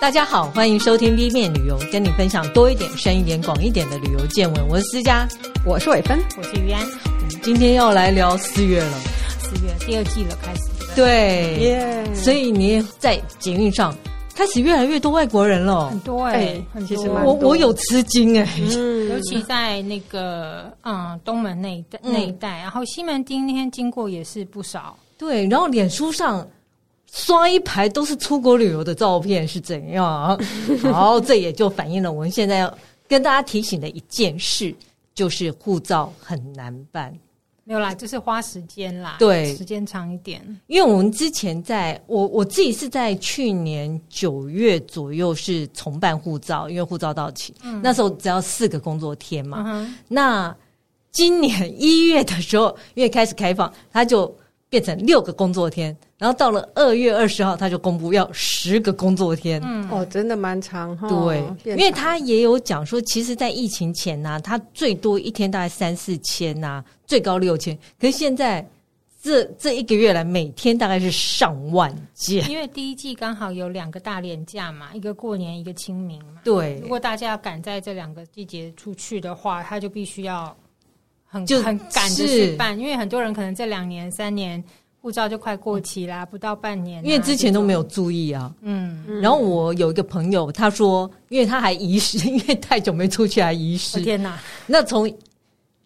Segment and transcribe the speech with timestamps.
[0.00, 4.68] 大家好，欢迎收听 B 面旅游，跟你分享多一点、深一点、广一点的旅游见闻。
[4.68, 5.26] 我是思佳，
[5.64, 6.82] 我是伟芬，我是于安。
[6.82, 8.98] 我们今天要来聊四月了，
[9.40, 10.60] 四月第二季了，开始。
[10.94, 12.14] 对，耶 Yeah！
[12.14, 13.96] 所以你在捷运上
[14.34, 17.04] 开始越来越多外国人了，很多哎、欸，很多。
[17.24, 24.96] 我我有吃惊哎、欸，嗯、尤其在那个嗯东门那一带那一带，然后西门町那天经过也是不少。
[25.16, 26.46] 对，然后脸书上。
[27.14, 30.36] 刷一排都是出国旅游的照片是怎样？
[30.82, 34.74] 然后这也就反映了我们现在要跟大家提醒的一件事，
[35.14, 37.16] 就是护照很难办。
[37.62, 40.42] 没有啦，就是花时间啦，对，时间长一点。
[40.66, 49.62] 因为我们之前在我我自己是在去年九月左右是重办护照，因为护照到期，嗯、那时候只要四个工作天嘛。
[49.66, 50.54] 嗯、那
[51.12, 54.36] 今年一月的时候，因为开始开放，他就
[54.74, 55.96] 变成六个工作天。
[56.18, 59.62] 然后到了二月二十号，他就公布要十个工作天。
[59.64, 61.06] 嗯，哦，真的蛮长哈。
[61.08, 61.38] 对，
[61.76, 67.78] 因为他也有讲说，其实，在疫情前呢、啊，他最多一天大概三四千呐、啊，最高六千。
[68.00, 68.66] 可是现在
[69.22, 72.50] 这这一个月来，每天大概是上万件。
[72.50, 76.40] 因为第一季刚好有两个大连假嘛，一个过年，一个清明嘛。
[76.42, 80.56] 对，如果大家要赶在这两个季节出去的话，他就必须要
[81.34, 84.62] 很就很赶着去办，因为很多人可能这两年三年。
[85.04, 87.04] 护照就快过期啦，不到半年。
[87.04, 88.50] 因为之前都没有注意啊。
[88.62, 89.04] 嗯。
[89.20, 94.00] 然后我有一个朋友，他说，因为他还遗失， 因为太久没出去还遗失。
[94.00, 94.40] 天哪！
[94.66, 95.06] 那从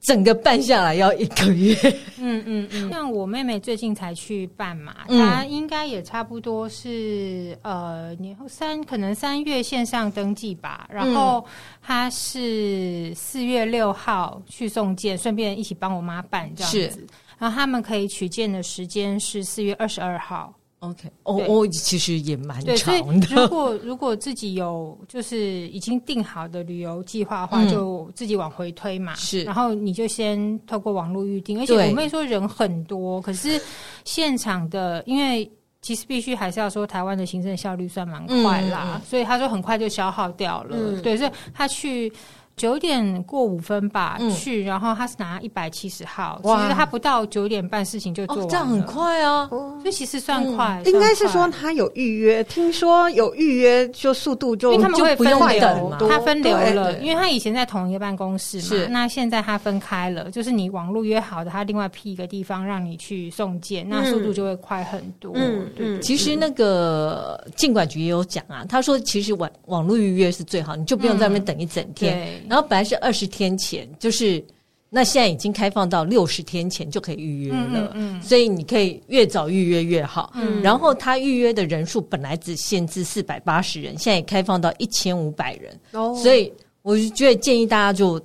[0.00, 1.76] 整个办下来要一个月。
[2.18, 2.90] 嗯嗯嗯。
[2.90, 10.88] 像我妹妹最近才去办嘛，她应该也差不多是呃年后三可能三月线上登记吧。
[10.90, 11.44] 然后
[11.82, 17.06] 她是四月六号去送件，顺便一起帮我妈办这样子。
[17.38, 20.52] 然后他们可以取件的时间是四月二十二号。
[20.80, 23.26] OK，哦哦，其实也蛮长的。
[23.34, 29.14] 如果 如果自己有就是已经定好的旅游计划的话，嗯、就自己往回推嘛。
[29.16, 31.58] 是，然后你就先透过网络预定。
[31.58, 33.60] 而且我妹说人很多，可是
[34.04, 35.50] 现场的，因为
[35.82, 40.76] 其实必须还是要说台湾的行政效率算蛮快啦，嗯、所以他说很快就消耗掉了。
[40.78, 42.12] 嗯、对，所以他去。
[42.58, 46.58] 九点过五分吧，嗯、去，然后他是拿一百七十号，哇。
[46.60, 50.82] 其实他不到九点半事情就做完了，哦，这样很快啊，所以其实算快。
[50.84, 58.86] 嗯、应该是说他有预约，听说有预约就速度就因为他们会分流，多他分流了，因为他以前在同一个办公室嘛，是。
[58.88, 65.32] 那现在他分开了，就是你网络约好的，他另外批一个地方让你去送件，嗯、那速度就会快很多。
[65.36, 72.42] 嗯，其实那个进管局也有讲啊，他说其实网网络预约是最好，你就不用在那边等一整天。
[72.48, 74.42] 嗯然后本来是二十天前，就是
[74.90, 80.32] 那现在已经开放到六十天前就可以预约了，嗯，嗯，所以你可以越早预约越好。
[80.34, 85.78] 嗯，然后他预约的人数本来只限制四百八十人，现在也开放到一千五百人。
[85.92, 86.50] 哦，所以
[86.80, 88.18] 我就觉得建议大家就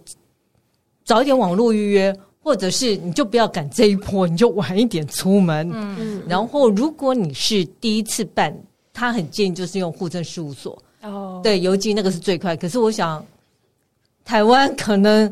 [1.03, 5.69] 早一点网络预约，或者是你就不要赶这一波，你就晚一点出门。
[5.73, 6.23] 嗯嗯。
[6.29, 8.57] 然后如果你是第一次办，
[8.93, 10.81] 他很建议就是用户政事务所。
[11.01, 12.55] 哦，对，邮寄那个是最快。
[12.55, 13.21] 可是我想。
[14.25, 15.31] 台湾可能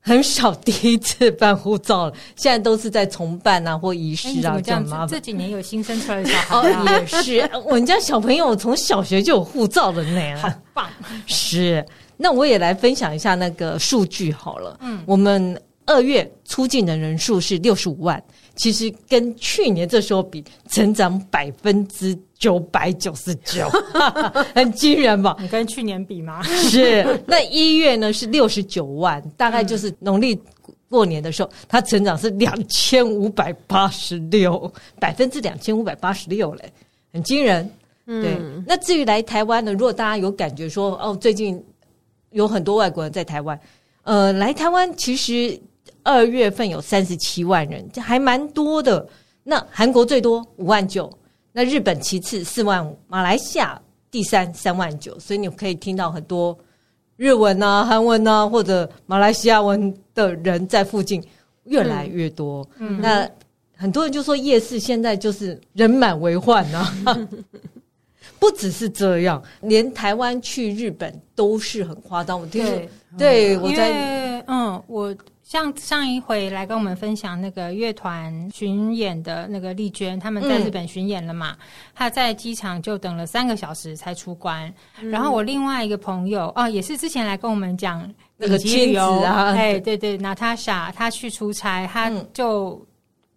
[0.00, 5.08] 很少第一次办护照了，现在都是在重办啊或遗失啊，这样麻烦。
[5.08, 7.50] 这几年有新生出来的小孩哦，也是。
[7.64, 10.88] 我们家小朋友从小学就有护照的呢，好棒。
[11.26, 11.84] 是，
[12.16, 14.76] 那我也来分享一下那个数据好了。
[14.80, 18.20] 嗯，我们二月出境的人数是六十五万，
[18.56, 22.18] 其实跟去年这时候比，成长百分之。
[22.42, 23.68] 九百九十九，
[24.52, 25.36] 很惊人吧？
[25.38, 26.42] 你跟去年比吗？
[26.42, 27.22] 是。
[27.24, 30.36] 那一月呢是六十九万，大概就是农历
[30.88, 36.72] 过年的时候，它成长是两千五百八十六，百分之两千五百八十六嘞，
[37.12, 37.70] 很惊人。
[38.06, 38.34] 对。
[38.34, 41.64] 嗯、那至于来台湾呢，如果大家有感觉说，哦，最近
[42.32, 43.56] 有很多外国人在台湾，
[44.02, 45.56] 呃，来台湾其实
[46.02, 49.08] 二月份有三十七万人，这还蛮多的。
[49.44, 51.08] 那韩国最多五万九。
[51.52, 56.58] 那日本其次四万五，马来西亚第三三万九，所以你可以听到很多
[57.16, 61.22] 日文啊、韩文啊或者马来西亚文的人在附近
[61.64, 62.66] 越来越多。
[62.78, 63.28] 嗯，那
[63.76, 66.92] 很多人就说夜市现在就是人满为患啊，
[68.40, 72.40] 不只是这样，连台湾去日本都是很夸张。
[72.40, 72.82] 我听说，
[73.18, 75.14] 对，我在嗯我。
[75.52, 81.54] 像上一回来跟我们分享那个乐团巡演的那个丽娟，他们在日本巡演了嘛？
[81.94, 84.72] 他在机场就等了三个小时才出关。
[85.02, 92.82] 然后我另外一个朋友哦，也是之前来跟我们讲那个亲子啊， 哎，对对，娜塔莎，她去出差，她就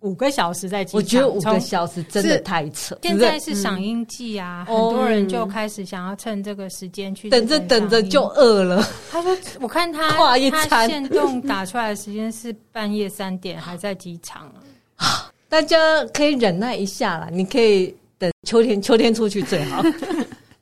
[0.05, 2.95] 五个小时在机场，我觉得五个小时真的太扯。
[3.01, 8.87] 现在是赏樱季啊，很多人就开始想要趁这个时间去等着等着就饿了。
[9.11, 10.11] 他说：“我看他
[10.69, 14.43] 他限动打出来的时间是半夜三点，还在机场
[14.95, 15.31] 啊。
[15.49, 15.77] 大家
[16.13, 19.83] 可以忍耐一下啦，你可以等秋天，秋天出去最好。”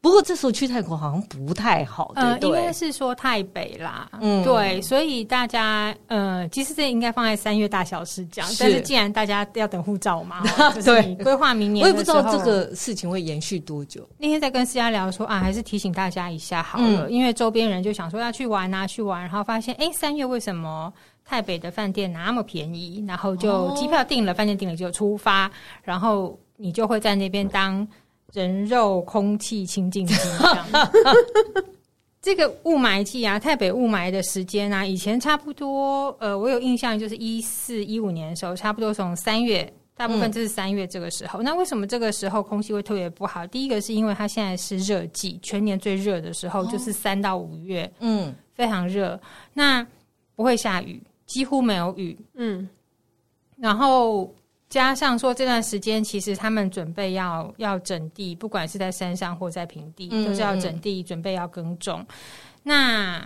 [0.03, 10.43] 不过这时候去泰国好像不太好，对对，呃，应该是说泰北啦，嗯，对，所以大家呃，其实这应该放在三月大小事讲，是但是既然大家要等护照嘛，
[10.83, 14.05] 对，规划明年，我也不知道这个事情会延续多久。
[14.17, 20.91] 那天在跟思佳聊说啊，还是提醒大家一下好了，嗯，因为周边人就想说要去玩啊，去玩，然后发现哎，三月为什么
[21.23, 23.01] 泰北的饭店那么便宜？
[23.07, 25.49] 然后就机票订了，饭店订了就出发，
[25.81, 27.87] 然后你就会在那边当。
[28.33, 30.15] 人肉空气清净机，
[32.19, 41.43] 这个雾霾季啊，台北雾霾的时间啊，以前差不多，呃，我有印象，就是一四一五年的时候，差不多从三月，大部分就是三月这个时候。
[41.43, 43.45] 嗯、那为什么这个时候空气会特别不好？
[43.45, 49.19] 第一个是因为它现在是热季，全年最热的时候就是三到五月，嗯，非常热。
[49.53, 49.85] 那
[50.35, 52.67] 不会下雨，几乎没有雨，嗯，
[53.57, 54.33] 然后。
[54.73, 62.03] 加上说这段时间，其实他们准备要要整地，不管是在山上或在平地，嗯、都是要整地，准备要耕种。
[62.63, 63.23] 那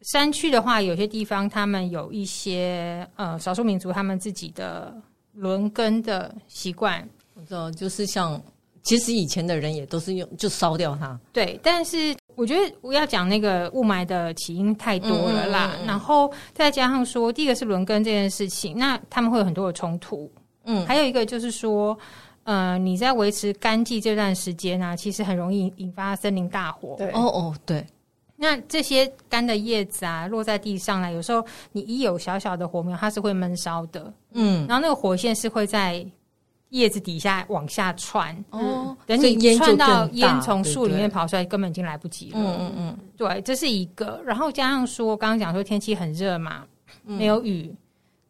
[0.00, 4.96] 山区的话，有些地方他们有一些呃少数民族他们自己的
[5.34, 7.06] 轮耕的习惯。
[7.34, 8.40] 我知道，就是像
[8.82, 11.20] 其实以前的人也都是用就烧掉它。
[11.30, 20.32] 对，但是我觉得我要讲那个雾霾的起因太多了啦，嗯嗯嗯，然后再加上说，第一个是轮耕这件事情，那他们会有很多的冲突。
[20.66, 21.96] 嗯，还有一个就是说，
[22.44, 26.94] 呃，你在维持干季这段时间呢、啊，其实很容易引发森林大火。
[26.98, 27.84] 对，哦哦，对。
[28.38, 31.42] 那这些干的叶子啊，落在地上来，有时候
[31.72, 34.12] 你一有小小的火苗，它是会闷烧的。
[34.32, 36.04] 嗯，然后那个火线是会在
[36.68, 38.36] 叶子底下往下窜。
[38.50, 42.38] 哦，等你窜到烟从树里面跑出来，根本已经来不及了。
[42.38, 44.20] 嗯嗯嗯，对，这是一个。
[44.22, 46.64] 然后加上说，刚刚讲说天气很热嘛，
[47.04, 47.74] 没有雨。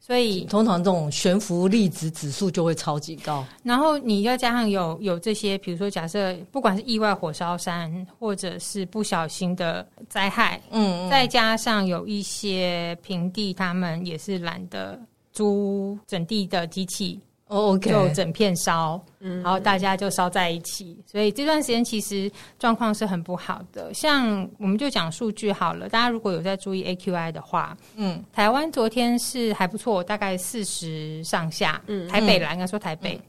[0.06, 14.96] 所以通常这种悬浮粒子指数就会超级高，然后你要加上有有这些，比如说假设不管是意外火烧山，或者是不小心的灾害，嗯，嗯，再加上有一些平地，他们也是懒得
[15.32, 17.20] 租整地的机器。
[17.48, 22.28] OK，就整片烧，嗯然后大家就烧在一起，所以这段时间其实
[22.58, 23.94] 状况是很不好的。
[23.94, 31.80] 像我们就讲数据好了，大家如果有在注意 AQI 的话，嗯，台湾昨天是还不错，大概四十上下。
[31.86, 33.20] 嗯，台北啦，应该说台北。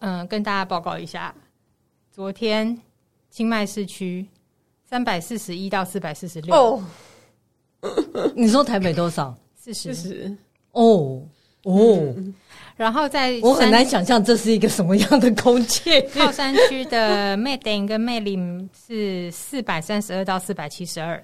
[0.00, 1.32] 嗯，跟大家报告一下，
[2.10, 2.76] 昨天
[3.30, 4.26] 清迈市区
[4.84, 6.52] 三百四十一到四百四十六。
[6.52, 6.84] 哦，
[8.34, 9.32] 你说台北多少？
[9.54, 10.36] 四十。
[10.72, 11.22] 哦。
[11.64, 11.74] 哦，
[12.16, 12.34] 嗯、
[12.80, 16.00] 然后在我很难想象这是一个什么样的空气。
[16.16, 21.22] 靠山区的麦顶跟麦林是四百三十二到四百七十二，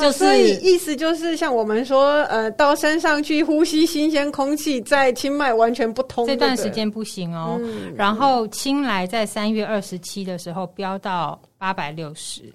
[0.00, 6.26] 就是所以意思就是像我们说，呃，到山上去呼吸新鲜空气，在清迈完全不通。
[6.26, 7.58] 这段时间不行哦。
[7.60, 12.50] 嗯、然后清莱在三月二十七的时候飙到八百六十，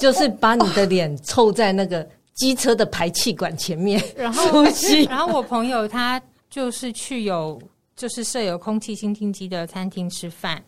[0.00, 2.08] 就是把你的脸凑在那个。
[2.34, 6.20] 机车的排气管前面，然后呼吸，然后我朋友他
[6.54, 7.60] 就是去有
[7.96, 10.62] 就是设有空气清净机的餐厅吃饭，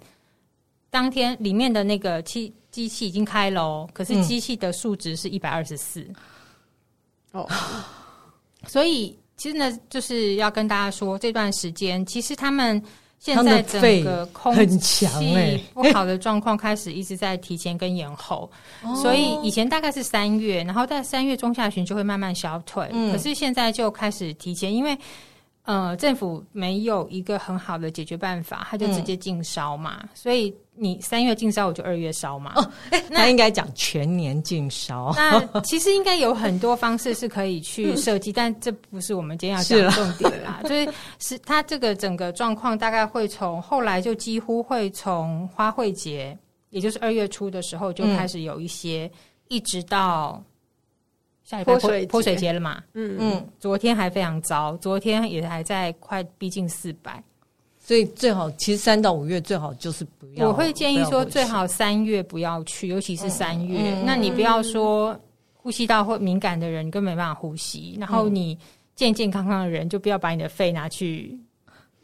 [0.90, 6.04] 当天里面的那个机机器已经开了哦，可是机器的数值是一百二十四。
[7.30, 7.48] 哦，
[8.66, 12.82] 所以其实呢，就是要跟大家说，这段时间其实他们。
[13.20, 15.06] 现在整个空气
[15.72, 18.50] 不好的状况开始一直在提前跟延后，
[19.00, 24.98] 所以以前大概是三月，然后在三月中下旬就会慢慢消退，可是现在就开始提前，因为。
[25.66, 29.98] 呃，政府没有一个很好的解决办法，他就直接禁烧嘛。
[30.02, 32.52] 嗯、所以你三月禁烧，我就二月烧嘛。
[32.54, 32.70] 哦，
[33.10, 35.12] 那他应该讲全年禁烧。
[35.16, 40.60] 那其实应该有很多方式是可以去设计，嗯、 但这不是我们今天要讲的重点啦。
[40.68, 46.38] 所以 是它这个整个状况大概会从后来就几乎会从花卉节，
[46.70, 49.18] 也就是二月初的时候就开始有一些，嗯、
[49.48, 50.40] 一直到。
[51.64, 52.82] 泼水泼水节了嘛？
[52.94, 57.22] 嗯嗯，昨天还非常糟，昨天也还在快逼近四百，
[57.78, 60.48] 所以最好其实三到五月最好就是不要。
[60.48, 63.78] 我会建议说最好三月不要去，尤其是三月。
[63.94, 65.18] 嗯、那你不要说
[65.54, 67.96] 呼吸道或敏感的人，你根本没办法呼吸。
[67.98, 68.58] 然后你
[68.94, 71.38] 健健康康的人，就不要把你的肺拿去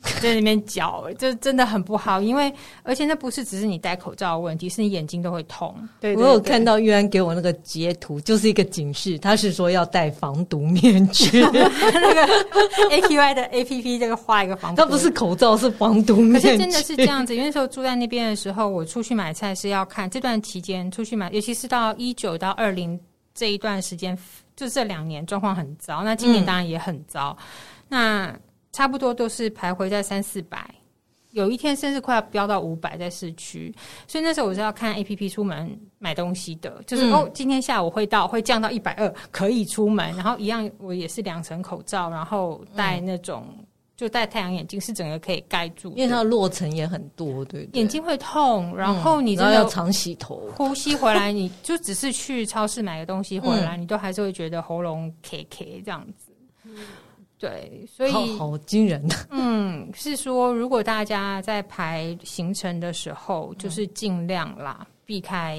[0.21, 2.21] 在那边搅，就真的很不好。
[2.21, 5.75] 因为而且那不是只是你戴口罩的问题，是你眼睛都会痛。
[6.01, 11.41] 对，对，对，我有看到玉安给我那个截图，就是一个警示，他是说要戴防毒面具。
[11.51, 12.27] 那个
[12.91, 16.49] APY 的 APP 这个画一个防毒，它不是口罩，是防毒面具。
[16.49, 22.99] 可是真的是这样子，因为那时候住在那边的时候，我出去买菜是要看这段期间出去买，尤其是到一九到二零
[23.35, 24.19] 这一段时间，
[24.57, 26.03] 就这两年状况很糟。
[26.03, 27.37] 那今年当然也很糟。
[27.39, 27.47] 嗯、
[27.89, 28.39] 那
[28.73, 30.75] 差不多都是徘徊在三四百，
[31.33, 33.75] 有一天甚至快要飙到五百在市区，
[34.07, 40.15] 所以那时候我是要看 APP 出门买东西的，就是、嗯、哦，今天下午会到，会降到一百二，可以出门。
[40.17, 43.65] 然后一样，我也是两层口罩，然后戴那种、嗯、
[43.97, 56.33] 就戴太阳眼镜，是整个可以盖住，因为它的落尘也很多，对，对，眼睛会痛，然后你真的、嗯、要常洗头，呼吸回来，你 就只是去超市买个东西回来，嗯、你都还是会觉得喉咙 K K 这样子。
[56.65, 56.73] 嗯
[57.43, 59.05] 对，所以好，好惊人。
[59.31, 65.59] 嗯，是说如果大家在排行程的时候，就是尽量啦，避开。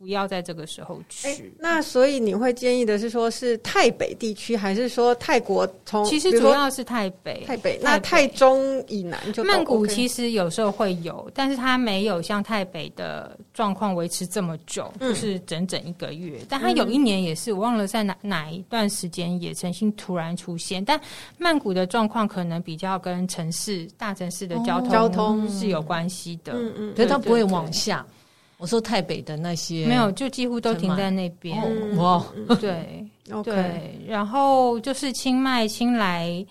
[0.00, 1.28] 不要在这个时候去。
[1.28, 6.02] 欸、那所以你会建议的是说，是泰北地区，还是说泰国从？
[6.06, 7.78] 其实主要是泰北，泰北。
[7.82, 16.38] 那泰中以南就曼谷其实有时候会有，但是它没有像泰北的状况维持这么久，嗯、就是整整一个月。
[16.48, 20.82] 但它有一年也是，我忘了在哪哪一段时间也曾经突然出现。
[20.82, 20.98] 但
[21.36, 28.06] 曼谷的状况可能比较跟城市大城市的交通、哦、交通是有关系的，嗯嗯，所以它不会往下。
[28.60, 31.56] 我说台北的那些没有，就几乎都停在那边。
[31.96, 32.22] 哇，
[32.60, 33.06] 对
[33.42, 36.44] 对，然后就是清迈、清莱、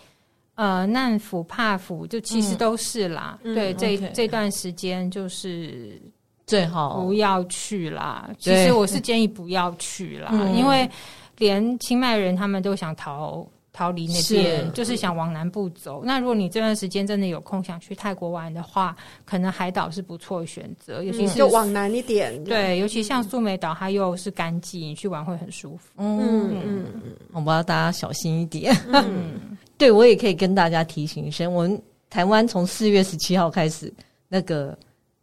[0.55, 3.37] 呃难府、帕府，就其实都是啦。
[3.43, 6.01] 对，这这段时间就是
[6.47, 8.27] 最好不要去啦。
[8.39, 10.89] 其实我是建议不要去啦，因为
[11.37, 13.47] 连清迈人他们都想逃。
[13.79, 16.01] 逃离那边就是想往南部走。
[16.03, 18.93] 那如果你这段时间真的有空想去泰国玩的话，
[19.23, 22.43] 可能海岛是不错的选择，尤其是就往南一点。
[22.43, 25.93] 对，尤其像苏梅岛，它又是干季，你去玩会很舒服。
[25.95, 28.75] 嗯嗯嗯，好吧，大家小心一点。
[28.91, 33.93] 嗯， 对我也可以跟大家提醒一声，我们台湾从四月十七号开始，
[34.27, 34.77] 那个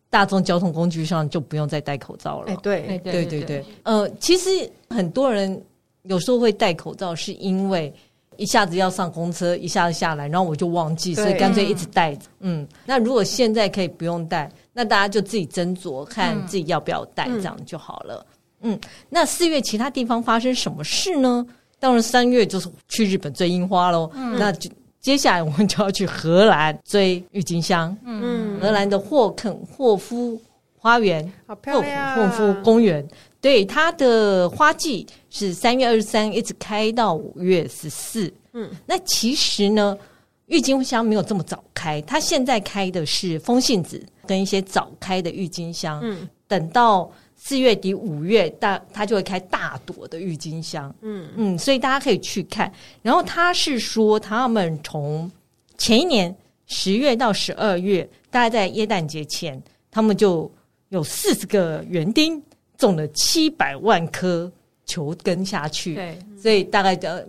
[0.08, 2.50] 大众交通工具上就不用再戴口罩了。
[2.50, 3.64] 哎，对，对对对对。
[3.82, 4.48] 呃，其实
[4.88, 5.62] 很多人
[6.04, 7.92] 有时候会戴口罩，是因为。
[8.36, 12.22] 一下子要上公车，一下子下来，然后我就忘记，所以干脆一直带着。
[12.40, 18.26] 嗯，那如果现在可以不用带，那大家就自己斟酌，看自己要不要戴，这样就好了。
[18.60, 21.46] 嗯，嗯，那四月其他地方发生什么事呢？
[21.78, 24.10] 当然三月就是去日本追樱花喽。
[24.14, 27.96] 嗯，那就接下来我们就要去荷兰追郁金香。
[28.04, 30.40] 嗯，荷兰的霍肯霍夫
[30.86, 33.04] 花园，好漂亮，霍夫公园。
[33.40, 38.32] 对，它的花季是三月二十三一直开到五月十四。
[38.52, 39.98] 嗯，那其实呢，
[40.46, 45.98] 郁金香没有这么早开，它现在开的是风信子跟一些早开的郁金香。
[46.04, 50.94] 嗯，等到四月底五月大，它就会开大朵的郁金香。
[51.00, 52.72] 嗯嗯，所以大家可以去看。
[53.02, 55.28] 然后他是说，他们从
[55.78, 56.32] 前一年
[56.68, 60.48] 十月到十二月，大概在耶诞节前，他们就
[60.88, 62.42] 有四十个园丁。
[62.78, 64.52] 种了七百万颗
[64.84, 67.26] 球根下去，对，所以大概的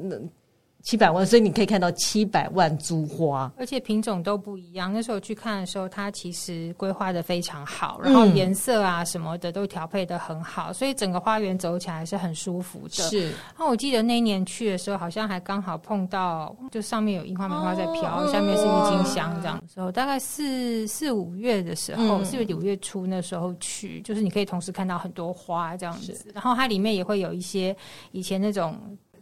[0.88, 4.94] 七百万，所以你可以看到七百万株花，而且品种都不一样。
[4.94, 13.04] 那时候去看的时候，它其实规划的非常好，然后颜色啊什么的都调配的很好，所以整个花园走起来是很舒服的。
[13.10, 27.76] 是，那我记得那一年去的时候，好像还刚好碰到，就上面有樱花梅花在飘，哦、下面是郁金香这样的时候，大概四四五月的时候，四、嗯、月底五月初那时候去，就是你可以同时看到很多花这样子，然后它里面也会有一些
[28.14, 28.80] 以前那种。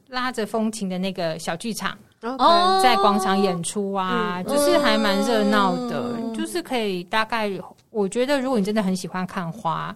[0.10, 2.82] 拉着风琴的那个小剧场，Okay.
[2.82, 7.52] 在广场演出啊，嗯、就是还蛮热闹的，嗯、就是可以大概，
[7.90, 9.96] 我觉得如果你真的很喜欢看花，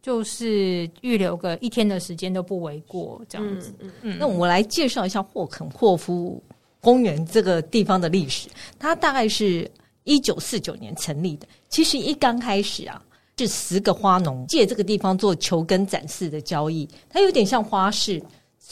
[0.00, 3.74] 就是预留个一天的时间都不为过，这样子。
[3.80, 6.40] 嗯嗯、那我来介绍一下霍肯霍夫
[6.80, 9.68] 公园这个地方的历史，它大概是
[10.04, 11.48] 一九四九年成立的。
[11.68, 13.02] 其实一刚开始啊，
[13.36, 18.22] 是十个花农借这个地方做球根展示的交易，它有点像花市。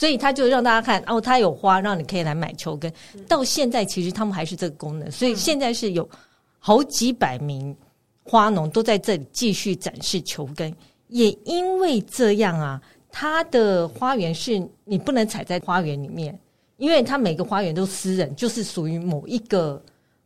[0.01, 2.91] 所以他就让大家看哦，他有花，让你可以来买球根。
[3.27, 6.09] 到现在其实他们还是这个功能，所以现在是有
[6.57, 7.77] 好几百名
[8.23, 10.75] 花农都在这里继续展示球根。
[11.09, 12.81] 也因为这样啊，
[13.11, 16.35] 他的花园是你不能踩在花园里面，
[16.77, 19.79] 因为他每个花园都私人，就是属于某一个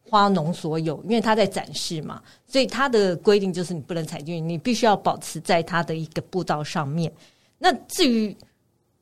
[0.10, 1.03] 花农所有。
[1.03, 7.12] 因为他在展示嘛，所以他的规定就是你不能踩进去，你必须要保持在他的一个步道上面。
[7.58, 8.34] 那至于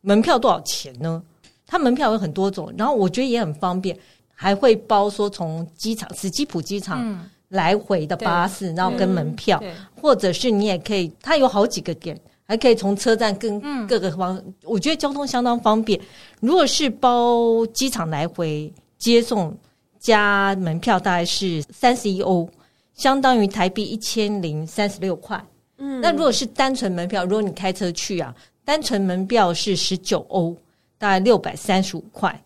[0.04, 1.22] 门票多少钱呢？
[1.66, 3.98] 它门票有很多种，然后我觉得也很方便。
[4.36, 9.64] 还会包说从机场史基浦机场来回的巴士，嗯、然后跟门票，
[10.02, 15.98] 或者是你也可以，它有好几个点，还可以从车站跟各个方，嗯、我觉得交通相当方便。
[16.42, 19.56] 如果是包机场来回接送
[20.00, 22.50] 加门票，大概是三十一欧，
[22.96, 25.42] 相当于台币一千零三十六块。
[25.78, 30.56] 嗯，那如果是单纯门票，如果你开车去啊，单程门票是十九欧，
[30.98, 32.40] 大概六百三十五块。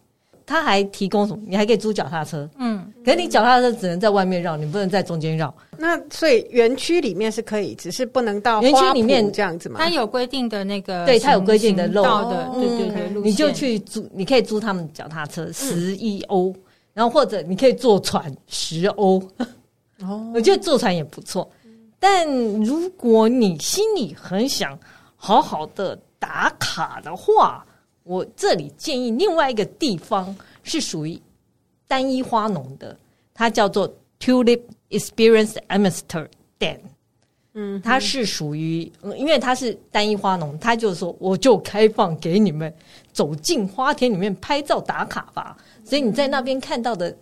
[0.46, 1.44] 他还提供什么？
[1.46, 2.50] 你还可以租脚踏车。
[2.58, 5.54] 嗯，可是你脚踏车只能在外面绕，你不能在中间绕。
[5.78, 9.78] 那所以园区里面是可以，只是不能到园区里面这样子嘛？
[9.78, 16.56] 它有规定的那个，对，它有规定的路的，对对对，你就去租，你可以租他们脚踏车十一欧，
[16.94, 19.22] 然后或者你可以坐船十欧。
[20.00, 21.52] 哦， 我觉得坐船也不错。
[22.00, 22.26] 但
[22.64, 24.80] 如果你心里很想
[25.18, 27.66] 好好的打卡的话，
[28.04, 31.20] 我这里建议另外一个地方是属于
[31.88, 32.98] 单一花农的，
[33.34, 36.80] 它叫做 Tulip Experience Amsterdam。
[37.54, 42.72] 嗯，它是属于，因为它是单一花农，它就是说，我就开放给你们
[43.12, 45.58] 走进花田里面拍照打卡吧。
[45.84, 47.16] 所以你在那边看到的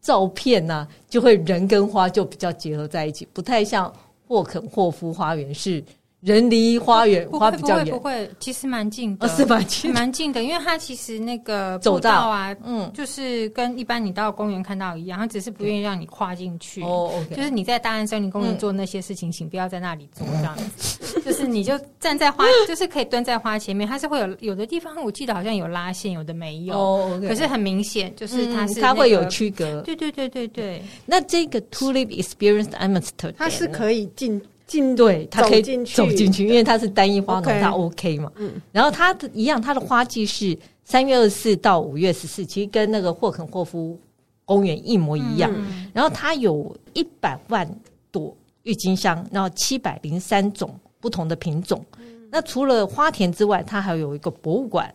[0.00, 3.92] 照片呢、啊，就会人跟花就比较结合在一起，不太像。
[4.26, 5.84] 霍肯霍夫花园是
[6.24, 16.82] 人离花园花比较远，不会，其实蛮近的，哦、是蛮近，蛮近的，因为它其实那个 走道啊，嗯，就是跟一般你到公园看到一样，它只是不愿意让你跨进去。
[16.82, 21.20] 哦，OK，就是你在大安森林公园做那些事情，嗯、请不要在那里做这样子。
[21.20, 26.74] 就是你就站在花， 就是可以蹲在花前面，它是会有有的地方，我记得好像有拉线，有的没有。
[26.74, 29.82] 哦，okay、可是很明显，就是它是、那个嗯、它会有区隔。
[29.82, 30.82] 对对对对对。
[31.04, 34.40] 那这个 Tulip Experience Amsterdam 它是可以进。
[34.74, 38.32] 进对，它可以走进去，因为它是单一花农，它 OK 嘛。
[38.34, 43.96] 嗯，然后它的一样，它的花季是三月二十四到五月十四，其实跟那个霍肯霍夫
[44.44, 45.48] 公园一模一样。
[45.54, 47.68] 嗯、然后它有一百万
[48.10, 51.84] 朵郁金香，然后七百零三种不同的品种。
[51.98, 54.92] 嗯、那除了花田之外，它还有一个博物馆，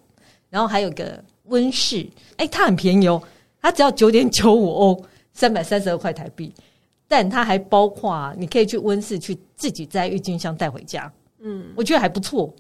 [0.49, 2.05] 然后还有个温室。
[2.35, 3.21] 哎，它很便宜哦，
[3.61, 6.53] 它只要九点九五欧，三百三十二块台币。
[7.09, 12.53] 但它还包括，你可以去温室去自己摘郁金香带回家，嗯，我觉得还不错，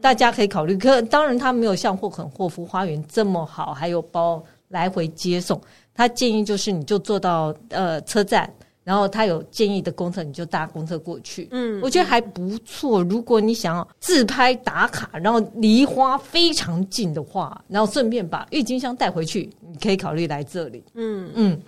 [0.00, 0.76] 大家可以考虑。
[0.76, 5.60] 可当然，它没有像霍肯霍夫花园这么好，还有包来回接送。
[5.92, 8.48] 他建议就是，你就坐到呃车站，
[8.84, 11.48] 然后他有建议的公车，你就搭公车过去。
[11.50, 13.02] 嗯，我觉得还不错。
[13.02, 20.84] 如果你想要自拍打卡，然后离花非常近的话，然后顺便把郁金香带回去，你可以考虑来这里。
[20.94, 21.60] 嗯嗯。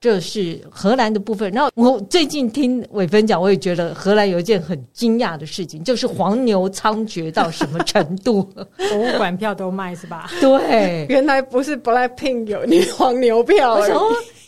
[0.00, 8.42] 嗯这是荷兰的部分，然后我最近听伟芬讲，我也觉得荷兰有一件很惊讶的事情，就是黄牛猖獗到什么程度，
[8.88, 10.30] 博物馆票都卖是吧？
[10.40, 14.00] 对， 原来不是 Blackpink 有你黄牛票，为什么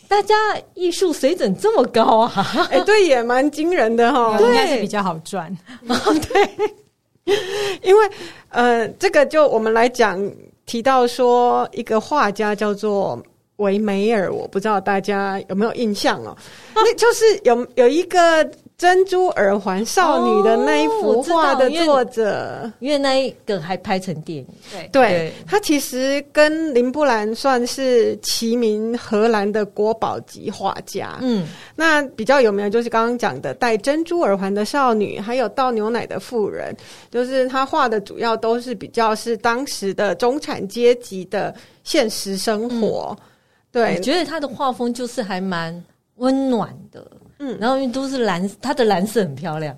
[0.07, 0.33] 大家
[0.73, 2.67] 艺术水准这么高啊？
[2.71, 5.55] 哎，对，也蛮惊人的哈，应该是比较好赚。
[5.85, 7.35] 对，
[7.83, 8.09] 因为
[8.49, 10.19] 呃，这个就我们来讲，
[10.65, 13.21] 提到说一个画家叫做。
[13.57, 16.35] 维梅尔，我不知道大家有没有印象哦？
[16.75, 18.43] 那就是有有一个
[18.77, 24.47] 珍珠耳环少女的那一幅画的作者，哦、因为那一个还拍成电影。
[24.71, 31.19] 对，对他其实跟林布兰算是齐名荷兰的国宝级画家。
[31.21, 36.75] 嗯，那比较有名的就是刚刚讲的戴珍珠耳环的少女，还有倒牛奶的妇人，
[37.11, 43.15] 就是他画的主要都是比较是当时的中产阶级的现实生活。
[43.19, 43.27] 嗯
[43.73, 45.83] 对，我觉得他的画风就是还蛮
[46.17, 47.05] 温暖的，
[47.39, 49.75] 嗯，然后因为都是蓝，他的蓝色很漂亮，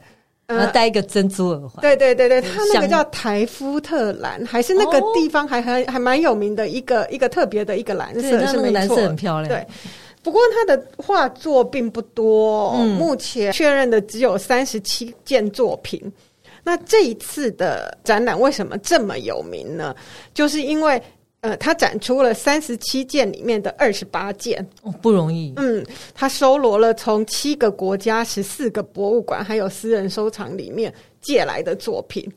[0.47, 9.47] 然后戴一个珍珠耳环，对对对对，他那个叫台夫特蓝，还是那个地方还还还蛮有名的一个一个特别的一个蓝色，是没错，蓝色很漂亮。
[9.47, 9.65] 对，
[10.21, 16.12] 不过他的画作并不多，目前确认的只有三十七件作品。
[16.65, 19.95] 那这一次的展览为什么这么有名呢？
[20.34, 21.01] 就是因为。
[21.45, 25.53] 呃，他展出了三十七件里面的二十八件，哦，不容易。
[25.58, 32.27] 嗯，他收罗了从七个国家、十四个博物馆还有私人收藏里面借来的作品。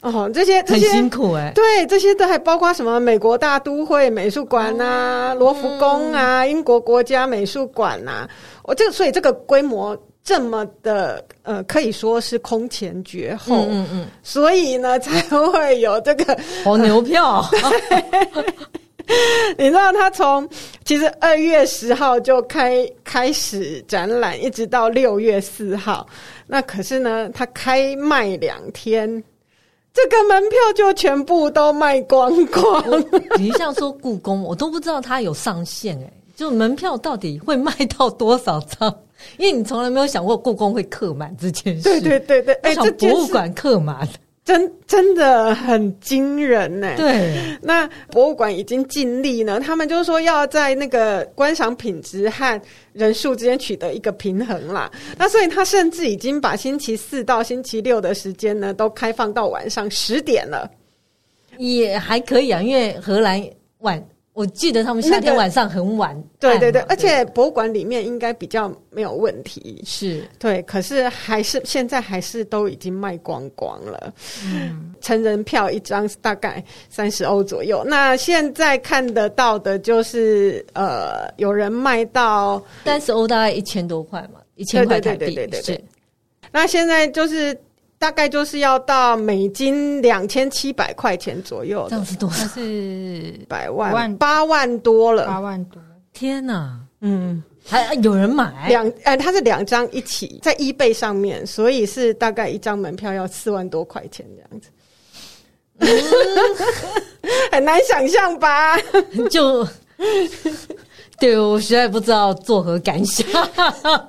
[0.00, 1.52] 哦，这些这些很辛苦哎、欸。
[1.54, 3.00] 对，这些都还包括什么？
[3.00, 8.28] 美国大都会美术馆呐，罗浮宫啊，英国国家美术馆呐。
[8.62, 10.00] 我这个，所以这个规模。
[10.26, 17.48] 这么的呃，可以说是空前绝后，嗯嗯，嗯，所以呢，才会有这个黄牛票。
[19.56, 20.48] 你知道，他从
[20.84, 26.04] 其实二月十号就开开始展览，一直到六月四号。
[26.44, 29.22] 那可是呢，他开卖两天，
[29.94, 32.82] 这个门票就全部都卖光光。
[33.38, 36.12] 你像说故宫，我都不知道他有上限哎、欸。
[36.34, 38.92] 就门票到底会卖到多少张？
[39.38, 41.82] 因为你从来没有想过故宫会客满这件事。
[41.82, 44.08] 对对对对，哎，这博物馆客满。
[44.44, 46.94] 真真的很惊人呢。
[46.96, 54.88] 对，那博物馆已经尽力呢，他们就是说要在那个观赏品质和人数之间取得一个平衡啦。
[55.18, 60.70] 那所以他甚至已经把星期四到星期六的时间呢，都开放到晚上十点了，
[61.58, 63.44] 也还可以啊，因为荷兰
[63.78, 64.00] 晚。
[64.36, 74.12] 我记得他们夏天晚上很晚，那个，对对对，而且博物馆里面应该比较没有问题，是对，可是还是现在还是都已经卖光光了。
[74.44, 85.84] 嗯，成人票一张大概三十欧左右，那现在看得到的就是呃，有人卖到三十欧，大概一千多块嘛，一千块台币，对对对对对。
[86.52, 87.58] 那现在就是。
[87.98, 92.46] 大概就是要到美金两千七百块钱左右，这样是多少？
[92.48, 95.80] 是百万八万多了，八万多！
[96.12, 98.90] 天哪，嗯，还有人买两？
[99.04, 104.70] 哎，它是两张一起在 eBay 上面，所以是大概一张门票要四万多块钱这样子，
[105.78, 105.88] 嗯、
[107.52, 108.78] 很难想象吧？
[109.30, 109.66] 就。
[111.20, 113.26] 对，我实在不知道作何感想，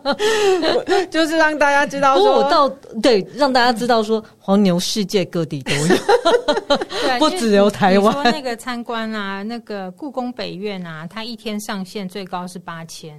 [1.09, 2.67] 就是让大家知道说，我到
[3.01, 5.95] 对让大家知道说，黄牛世界各地都有，
[7.19, 8.13] 不只有台湾。
[8.13, 13.17] 说那个参观啊，那个故宫北院啊，它一天上限最高是八千，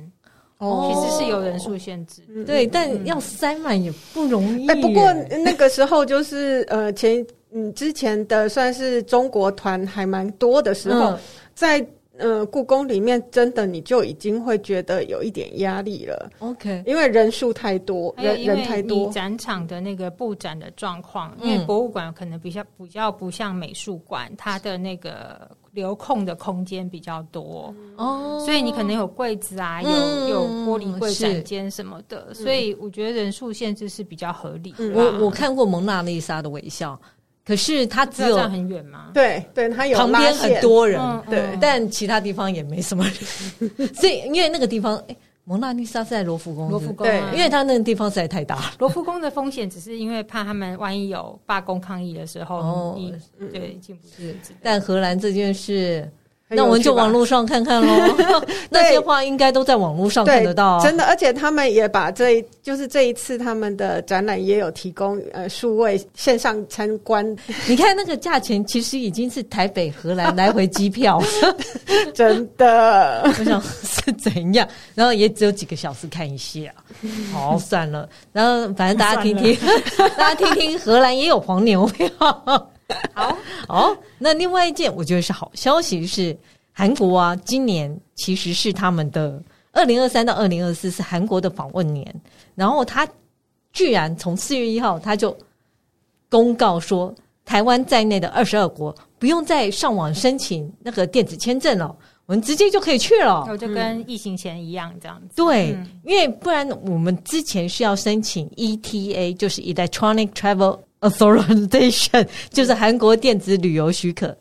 [0.58, 4.68] 哦，其实是有人数限制，对，但要塞满也不容易。
[4.68, 5.10] 哎，不过
[5.44, 11.18] 那个时候就是呃前嗯之前的算是中国团还蛮多的时候，
[11.54, 11.82] 在。
[12.18, 16.30] 嗯，故宫里面真的你就已经会觉得有一点压力了。
[16.40, 19.10] OK，因为人数太多，人人太多。
[19.12, 29.90] 展场的那个布展的状况，因为博物馆可能比较比较不像美术馆，它的那个留空的空间比较多哦，所以你可能有柜子啊，有
[30.28, 34.92] 有玻璃柜展间什么的，所以我觉得人数限制是比较合理的。
[34.92, 37.00] 我我看过蒙娜丽莎的微笑。
[37.48, 39.06] 可是它只有很远吗？
[39.14, 43.88] 对对，它有旁边很多人，嗯嗯、对，但其他地方也没什么人。
[43.96, 48.72] 所以因为那个地方，哎，蒙娜丽莎是在罗浮宫，罗浮宫，对，因为它那个地方实在太大了。
[48.78, 53.14] 罗浮宫的风险只是因为怕他们万一有罢工抗议的时候，哦，你
[53.50, 54.36] 对进不去。
[54.62, 56.06] 但荷兰这件事。
[56.50, 58.16] 那我们就网络上看看喽，
[58.70, 60.82] 那些画应该都在网络上看得到，啊。
[60.82, 67.36] 真的，而且他们也把这一就是这一次他们的展览也有提供呃数位线上参观。
[67.68, 71.22] 你看那个价钱，其实已经是台北荷兰 来回机票，
[72.14, 73.22] 真的。
[73.38, 76.72] 我想是怎样，然后也只有几个小时看一下，
[77.30, 78.08] 好算了。
[78.32, 79.54] 然后反正大家听听，
[80.16, 82.08] 大家听听，荷兰也有黄牛票。
[83.14, 83.36] 好，
[83.68, 86.36] 哦，那另外一件我觉得是好消息是，
[86.72, 92.14] 韩国啊，今年其实是他们的二零二三到二零二四是韩国的访问年，
[92.54, 93.06] 然后他
[93.72, 95.36] 居然从四月一号他就
[96.30, 101.94] 公告说，台湾在内的二十二国不用再上网申请那个电子签证了，
[102.26, 105.36] 我们直接就可以去了，就跟疫情前一样这样子。
[105.36, 110.78] 对，因为不然我们之前是要申请 ETA，就是 Electronic Travel。
[111.00, 114.36] Authorization 就是韩国电子旅游许可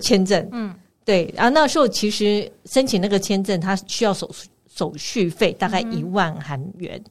[0.00, 4.30] 签证，嗯，对啊，那时候其实申请那个签证，它需要手
[4.74, 7.10] 手续费大概一万韩元，嗯、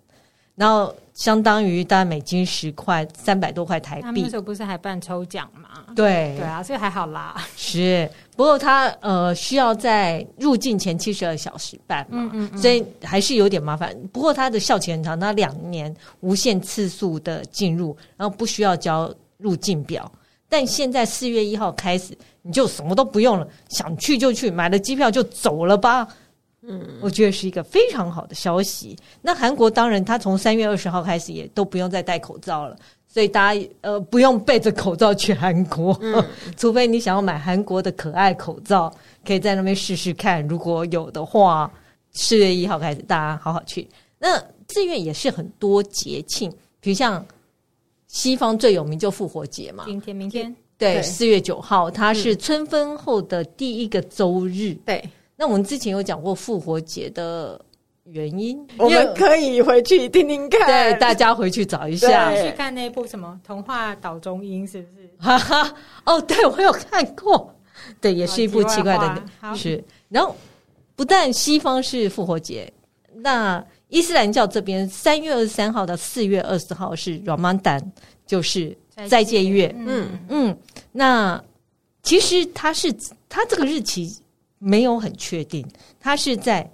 [0.56, 4.22] 然后相当于大概美金十块，三百多块台币。
[4.22, 5.70] 那时候不是还办抽奖吗？
[5.96, 7.36] 对，对啊，所以还好啦。
[7.56, 13.96] 是，不过他呃需要在入境前七十二小时办嘛，嗯嗯嗯，所以还是有点麻烦。
[14.14, 20.10] 不过他的效期很长，他两年无限次数的进入，然后不需要交入境表。
[20.48, 26.06] 但现在四月一号开始，你就什么都不用了，想去就去，买了机票就走了吧。
[26.68, 28.96] 嗯，我觉得是一个非常好的消息。
[29.22, 32.78] 那韩国当然，他从三月二十号开始也都不用再戴口罩了。
[33.08, 36.24] 所以大家呃不用背着口罩去韩国，嗯、
[36.56, 38.94] 除非你想要买韩国的可爱口罩，
[39.26, 40.48] 可以在那边试试看。
[40.48, 41.70] 如果有的话，
[42.14, 43.86] 四月一号开始，大家好好去。
[44.18, 47.26] 那四月也是很多节庆，比如像
[48.08, 54.74] 西方最有名就复活节嘛，今天明天对，四月九号它是春分后的第一个周日。
[54.86, 55.04] 对，
[55.42, 57.60] 那我们之前有讲过复活节的。
[58.06, 60.68] 原因，我们可以回去听听看。
[60.68, 65.10] 对，大家回去找一下，去看那部什么《童话岛中英》，是不是？
[65.20, 65.74] 哈哈，
[66.04, 67.56] 哦，对，我有看过。
[68.02, 69.82] 对，也是一部奇怪的，是。
[70.10, 70.36] 然后，
[70.96, 72.74] 不但西方是复活节，
[73.14, 77.82] 那伊斯兰教这边三月二十三号到四月二十号是 Ramadan，
[78.26, 78.76] 就是
[79.08, 79.74] 斋戒月。
[79.78, 80.58] 嗯嗯，
[80.92, 81.42] 那
[82.02, 82.94] 其实它是
[83.30, 84.18] 它这个日期
[84.62, 85.68] 没有很确定，
[86.00, 86.72] 它是在。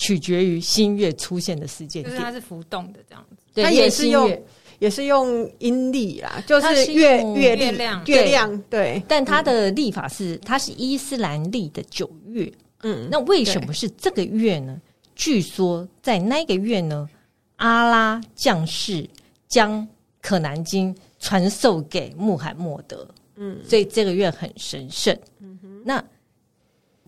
[0.00, 3.36] 取决于新月出现的时间点，就是它是浮动的这样子。
[3.52, 4.42] 对，它也是用
[4.78, 9.02] 也是用阴历啦，就是月月月亮月亮对。
[9.08, 12.48] 但它的历法是它是伊斯兰历的九月。
[12.84, 14.80] 嗯，那为什么是这个月呢？
[15.16, 17.10] 据说在那个月呢，
[17.56, 19.04] 阿拉将士
[19.48, 19.84] 将
[20.22, 23.04] 可南经传授给穆罕默德。
[23.34, 25.12] 嗯，所以这个月很神圣。
[25.40, 26.04] 嗯哼，那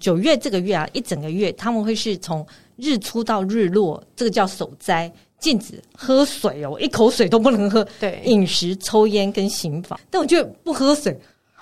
[0.00, 2.44] 九月这个月啊，一整个月他们会是从
[2.76, 7.86] 日出到日落，这个叫守斋，禁止喝水哦，一口水都不能喝。
[8.00, 10.00] 对，饮食、抽烟跟刑法。
[10.10, 11.16] 但我觉得不喝水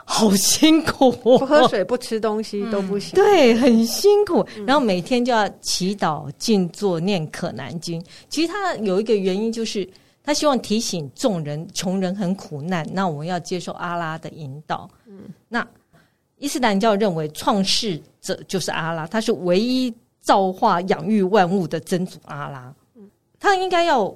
[0.05, 3.15] 好辛苦哦，不喝水、不吃东西都不行。
[3.15, 4.47] 嗯、对，很辛苦。
[4.67, 8.03] 然后每天就要祈祷、静坐、念可兰经。
[8.31, 9.87] 其实他有一个原因就是。
[10.21, 14.87] 他希望提醒众人，穷人很苦难，那我们要接受阿拉的引导。
[15.07, 15.67] 嗯，那
[16.37, 22.75] 伊斯兰教认为创世者就是阿拉，他是唯一造化养育万物的真主阿拉。
[22.95, 23.11] 嗯，
[23.41, 24.15] 他应该要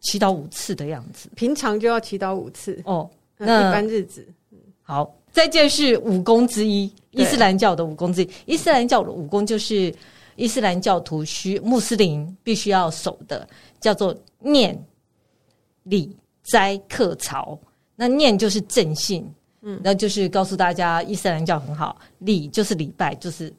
[0.00, 3.08] 祈祷五次的样子，平常就要祈祷五次哦。
[3.38, 4.26] 那一般日子，
[4.82, 8.30] 好，再就是五功之一，伊斯兰教的五功之一。
[8.44, 9.94] 伊斯兰教的五功就是
[10.36, 13.48] 伊斯兰教徒需穆斯林必须要守的，
[13.80, 14.78] 叫做念。
[15.88, 17.56] 礼斋课朝，
[17.94, 19.24] 那念就是正信，
[19.66, 21.98] 嗯，那就是告诉大家伊斯兰教很好。
[22.20, 23.52] 礼就是礼拜，就是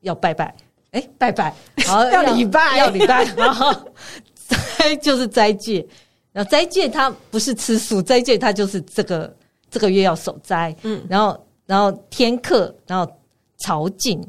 [0.00, 0.46] 要拜拜，
[0.92, 1.54] 哎、欸，拜拜，
[1.86, 3.24] 好要礼拜，要礼拜。
[3.36, 3.70] 然后
[4.78, 5.86] 斋就是斋戒，
[6.32, 9.36] 然后斋戒它不是吃素，斋戒它就是这个
[9.70, 13.12] 这个月要守斋，嗯，然后然后天课，然后
[13.58, 14.20] 朝觐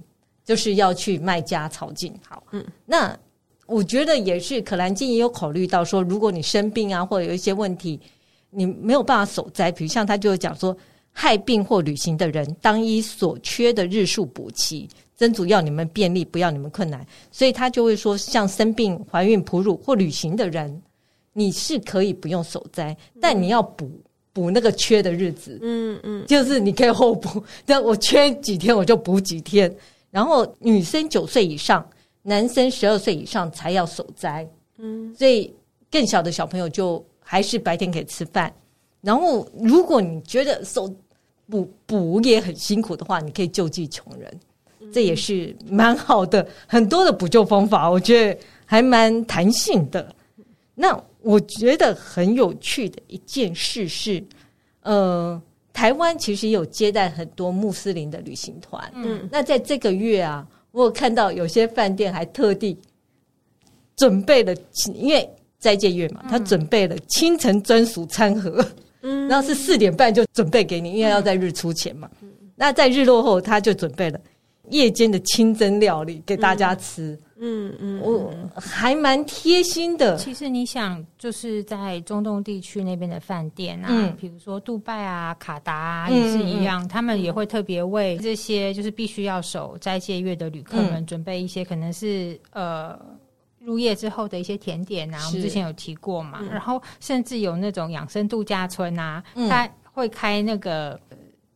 [0.43, 3.17] 就是要去麦加朝觐，好，嗯，那。
[3.67, 7.99] 我觉得也是，可兰经也有考虑到说，如果你生病啊，或者有一些问题，
[8.55, 10.75] 你没有办法守斋，比如像他就会讲说，
[11.11, 14.87] 害病或旅行的人，当依所缺的日数补齐。
[15.17, 20.81] 真主要你们便利，不要你们困难，所以他就会说，像生病、怀孕、哺乳或旅行的人，
[21.33, 23.89] 你是可以不用守斋，但你要补
[24.33, 25.59] 补那个缺的日子。
[25.61, 29.73] 嗯嗯，就是你可以后补，但我缺几天我就补几天。
[30.11, 31.85] 然后女生九岁以上。
[32.27, 35.53] 男生十二岁以上才要守斋，嗯，所以
[35.91, 38.53] 更小的小朋友就还是白天可以吃饭。
[39.01, 40.87] 然后，如果你觉得手
[41.49, 44.39] 补补也很辛苦的话，你可以救济穷人，
[44.93, 46.47] 这也是蛮好的。
[46.67, 50.15] 很多的补救方法，我觉得还蛮弹性的。
[50.73, 54.23] 那我觉得很有趣的一件事是，
[54.83, 55.41] 呃，
[55.73, 60.47] 台湾其实有接待很多穆斯林的旅行团，嗯，那在这个月啊。
[60.71, 62.77] 我有看到有些饭店还特地
[63.95, 64.53] 准备了，
[64.93, 65.34] 因为
[65.65, 68.63] 斋戒月嘛，他准备了清晨专属餐盒，
[69.01, 72.07] 嗯，然后是四点半就准备给你，因为要在日出前嘛。
[72.55, 74.19] 那在日落后，他就准备了
[74.69, 77.17] 夜间的清真料理给大家吃。
[77.37, 80.15] 嗯嗯，我还蛮贴心的。
[80.15, 92.97] 其实你想，就是在中东地区那边的饭店啊，嗯，比如说杜拜啊、卡达啊，也是一样，嗯，他们也会特别为这些就是必须要守斋戒月的旅客们准备一些可能是呃
[93.65, 95.19] 入夜之后的一些甜点啊。
[95.27, 100.99] 我们之前有提过嘛，然后甚至有那种养生度假村啊，他会开那个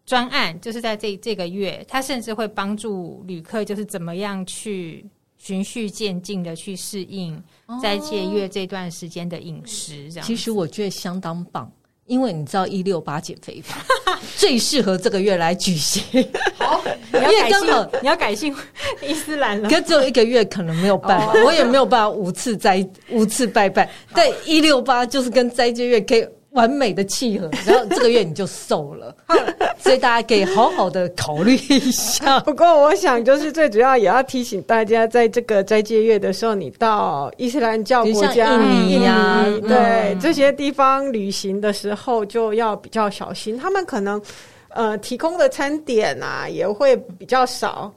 [0.05, 5.05] 专案，就是在这这个月，他甚至会帮助旅客，就是怎么样去。
[5.41, 7.41] 循序渐进的去适应
[7.81, 11.71] 斋戒月这段时间的饮食，这样、哦、其实我觉得相当棒，
[12.09, 13.77] 因为你知道一六八减肥法
[14.35, 16.03] 最适合这个月来举行。
[16.57, 18.53] 好， 因为刚好你要改信
[19.01, 26.27] 伊斯兰了，可只有一个月可能没有办法，我也没有办法五次斋五次拜拜，但一六八就是跟斋戒月可以。
[26.51, 29.15] 完美的契合，然后这个月你就瘦了，
[29.77, 32.39] 所以大家可以好好的考虑一下。
[32.45, 43.57] 不过我想，就是最主要也要提醒大家，在这个斋戒月的时候，你到伊斯兰教国家、印尼呀，印尼，对、嗯、这些地方旅行的时候，就要比较小心。
[43.57, 44.21] 他们可能
[44.69, 47.93] 呃提供的餐点啊，也会比较少。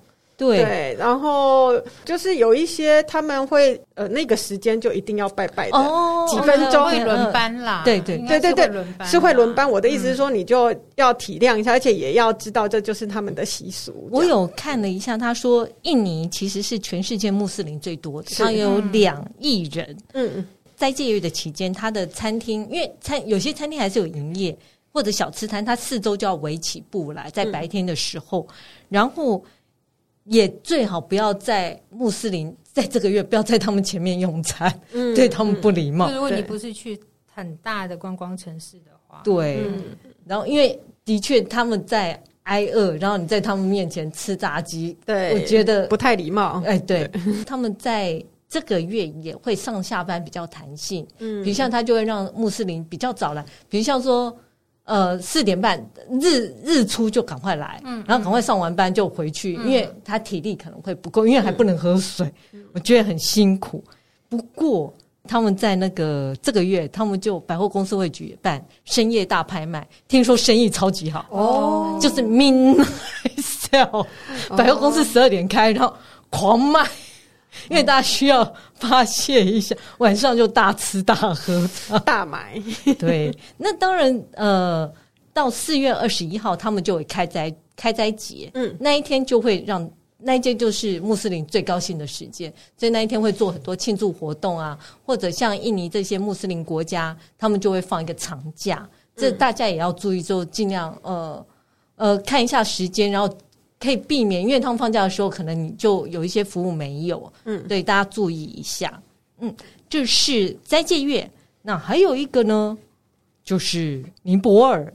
[0.49, 9.71] 对，对，然后就是有一些他们会呃那个时间就一定要拜拜的，哦、几分钟会轮班啦，对对对对对，是会轮班。
[9.71, 14.09] 我的意思是说，你就要体谅一下，嗯、而且也要知道这就是他们的习俗。
[14.11, 19.97] 我有看了一下，他说印尼其实是全世界穆斯林最多的，他有两亿人。
[20.13, 24.57] 嗯嗯，在戒月的期间，他的餐厅因为餐有些餐厅还是有营业，
[24.93, 28.55] 或者小吃摊，他四周就要围起布来，在白天的时候，嗯、
[28.89, 29.43] 然后。
[30.25, 36.11] 也最好不要在穆斯林在这个月不要在他们前面用餐，嗯、 对他们不礼貌。
[36.11, 36.99] 如果你不是去
[37.35, 39.65] 很大的观光城市的话，对。
[39.67, 39.83] 嗯、
[40.25, 46.63] 然后，因为的确他们在挨饿，然后你在他们面前吃炸鸡，对，我觉得不太礼貌。
[46.65, 47.11] 哎，对，
[47.45, 54.37] 他们在这个月也会上下班比较弹性，嗯，比如像他就会让穆斯林比较早来，比如像说。
[54.85, 55.79] 呃，四点半
[56.21, 63.83] 日日出就赶快来，嗯，然后赶快上完班就回去，嗯，因为他体力可能会不够，因为还不能喝水，嗯，我觉得很辛苦。
[64.29, 64.93] 不过
[65.29, 72.85] 他们在那个这个月，他们就百货公司会举办深夜大拍卖，听说生意超级好哦，就是 midnight
[73.39, 74.05] sale，
[74.57, 75.95] 百货公司十二点开，然后
[76.29, 76.85] 狂卖。
[77.69, 81.69] 因为大家需要发泄一下，晚上就大吃大喝、
[82.05, 82.61] 大买。
[82.99, 84.91] 对，那当然，呃，
[85.33, 88.51] 到四月二十一号，他们就会开斋开斋节。
[88.55, 89.89] 嗯，那一天就会让
[90.19, 98.89] 那一天就是穆斯林最高兴的时间，所以那一天会做很多庆祝活动啊，或者像印尼这些穆斯林国家，他们就会放一个长假。
[99.15, 101.47] 这大家也要注意，就尽量呃
[101.97, 103.29] 呃看一下时间，然后。
[103.83, 107.33] 可以避免，因为他们放假的时候，可能你就有一些服务没有。
[107.45, 109.03] 嗯，对，大家注意一下。
[109.41, 109.53] 嗯，
[109.89, 111.29] 这是斋戒月。
[111.63, 112.79] 那还有一个呢，
[113.43, 114.93] 就是尼泊尔。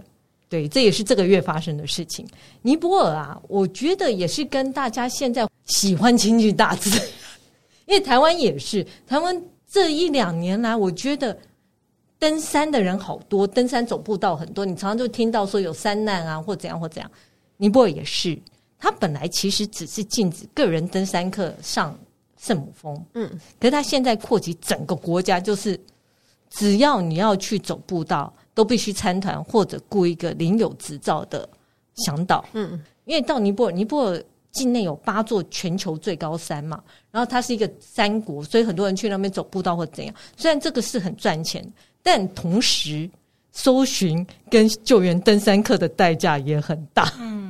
[0.47, 2.25] 对，这也是这个月发生的事情。
[2.61, 7.05] 尼泊尔啊，我觉得也是跟大家现在喜欢亲近大自然，
[7.87, 8.87] 因为台湾也是。
[9.05, 11.37] 台湾这一两年来，我觉得
[12.17, 14.65] 登山的人好多，登山走步道很多。
[14.65, 17.11] 你常常就听到说有山难啊，或怎样或怎样。
[17.57, 18.39] 尼泊尔也是。
[18.79, 21.97] 他本来其实只是禁止个人登山客上
[22.39, 23.27] 圣母峰，嗯，
[23.59, 25.79] 可是他现在扩及整个国家，就是
[26.49, 31.49] 只要你要去走步道，都必须参团或者雇一个领有执照的
[31.95, 40.13] 向导，嗯，因为到尼泊尔，尼泊尔境内有八座全球最高山嘛，然后它是一个山国，所以很多人去那边走步道或怎样。
[40.35, 41.67] 虽然这个是很赚钱，
[42.03, 43.09] 但同时
[43.51, 47.46] 搜寻跟救援登山客的代价也很大，嗯。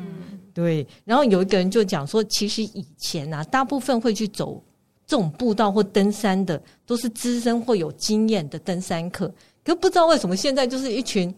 [0.58, 4.60] 对，然后有一个人就讲说，其实以前啊，大部分会去走
[5.06, 9.32] 这种步道或登山的，都是资深或有经验的登山客。
[9.64, 11.32] 可不知道为什么现在就是一群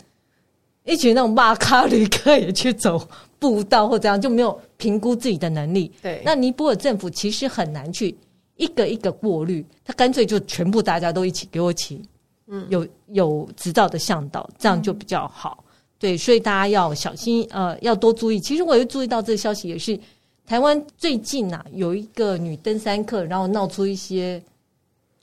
[0.85, 3.05] 一群那种马卡旅客也去走
[3.37, 5.91] 步道或这样，就没有评估自己的能力。
[6.01, 8.15] 对，那尼泊尔政府其实很难去
[8.55, 12.01] 一个一个过滤，他干脆就全部大家都一起给我请，
[12.47, 15.61] 嗯，有有执照的向导，这样就比较好。
[15.99, 18.39] 对，所以大家要小心，呃，要多注意。
[18.39, 19.99] 其实我又注意到这个消息，也是
[20.45, 24.41] 台湾最近啊，有一个女登山客，然后闹出一些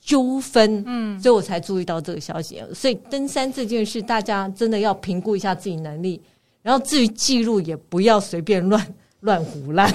[0.03, 2.63] 纠纷，嗯，所以我才注意到这个消息。
[2.75, 6.21] 所以登山这件事，大家真的要评估一下自己能力，
[6.61, 9.91] 然后至于记录，也不要随便乱乱胡乱。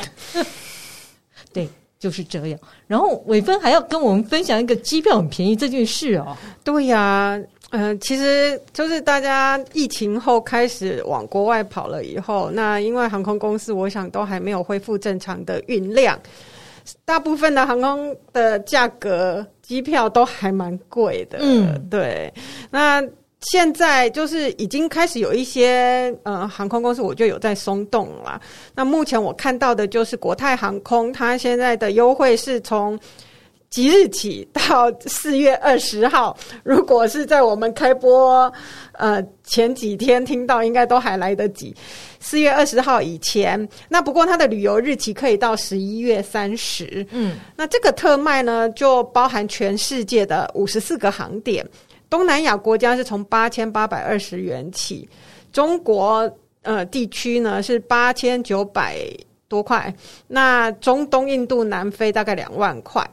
[1.54, 2.60] 对，就是这样。
[2.88, 6.36] 然后伟芬还要跟我们分享一个机票很便宜这件事哦。
[6.64, 7.40] 对呀、啊。
[7.72, 16.20] 嗯、呃，其实就是大家疫情后开始往国外跑了以后，那因为航空公司我想都还没有恢复正常的运量，
[17.06, 21.38] 大部分的航空的价格机票都还蛮贵的。
[21.42, 22.34] 嗯，对。
[22.70, 23.02] 那
[23.42, 28.40] 现在就是已经开始有一些呃航空公司，我就有在松动了。
[28.76, 33.00] 那目前我看到的就是国泰航空，它现在的优惠是从。
[33.72, 38.52] 即日起到四月二十号，如果是在我们开播
[38.92, 41.74] 呃前几天听到，应该都还来得及。
[42.20, 47.08] 四月二十号以前，那不过它的旅游日期可以到十一月三十。
[47.12, 51.66] 嗯，那这个特卖呢，就包含全世界的五十四个航点，
[52.10, 55.08] 东南亚国家是从八千八百二十元起，
[55.54, 56.30] 中国
[56.64, 58.98] 呃地区呢是八千九百
[59.48, 59.96] 多块，
[60.28, 63.10] 那中东、印度、南非大概两万块。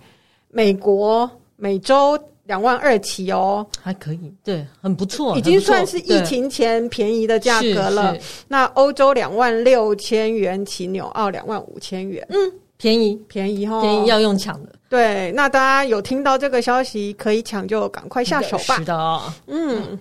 [0.50, 8.16] 美国、每周两万二起哦，还可以，对，很不错，已经算是疫情前便宜的价格了。
[8.48, 14.72] 那欧洲两万六千元起，纽澳两万五千元，嗯，便宜，便宜哈，便宜要用抢的。
[14.88, 18.76] 对，那大家有听到这个消息可以抢，就赶快下手吧。
[18.76, 19.98] 是的，嗯，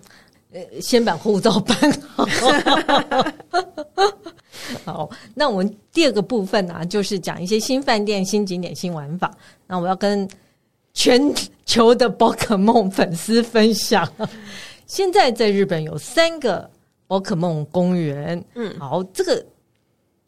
[0.51, 1.75] 呃，先把护照办
[2.15, 2.25] 好。
[4.83, 9.31] 好，那我们第二个部分呢、啊，就是讲一些新饭店、新景点、新玩法。
[9.65, 10.27] 那我要跟
[10.93, 11.21] 全
[11.65, 14.09] 球的宝可梦粉丝分享，
[14.87, 16.69] 现在在日本有三个
[17.07, 18.43] 宝可梦公园。
[18.55, 19.45] 嗯，好，这个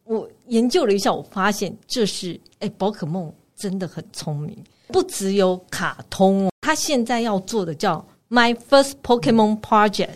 [0.04, 4.56] 我研究了一下，我发现这是哎，宝可梦真的很聪明，
[4.88, 10.10] 不只有卡通哦，他现在要做的叫 My First Pokemon Project，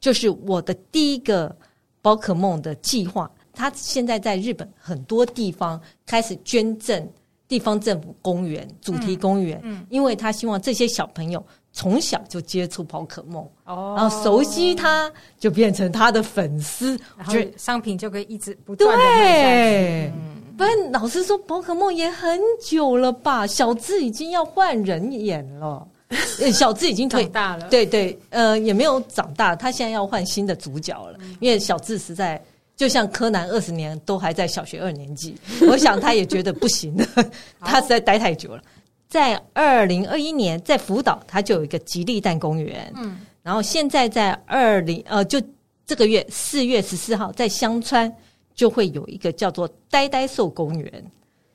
[0.00, 1.54] 就是我的第一个
[2.00, 3.30] 宝可梦的计划。
[3.52, 7.08] 他现在在日本很多地方开始捐赠
[7.46, 20.12] 地方政府公园、主题公园，嗯，因为他希望这些小朋友从小就接触宝可梦，哦，然后熟悉它，就变成他的粉丝，然后商品就可以一直不断的。
[20.56, 23.46] 不然，老实说，宝可梦也很久了吧？
[23.46, 25.86] 小智已经要换人演了，
[26.52, 32.42] 小智已经长大了，对对，呃，也没有长大，他现在要换新的主角了，嗯、因为小智实在。
[32.78, 35.36] 就像柯南二十年都还在小学二年级，
[35.68, 37.04] 我想他也觉得不行了，
[37.58, 38.62] 他实在待太久了。
[39.08, 45.42] 在二零二一年，在福岛他就有一个吉利蛋公园，嗯，然后现在在二零呃，就
[45.88, 48.14] 这个月四月十四号在香川
[48.54, 51.04] 就会有一个叫做呆呆兽公园。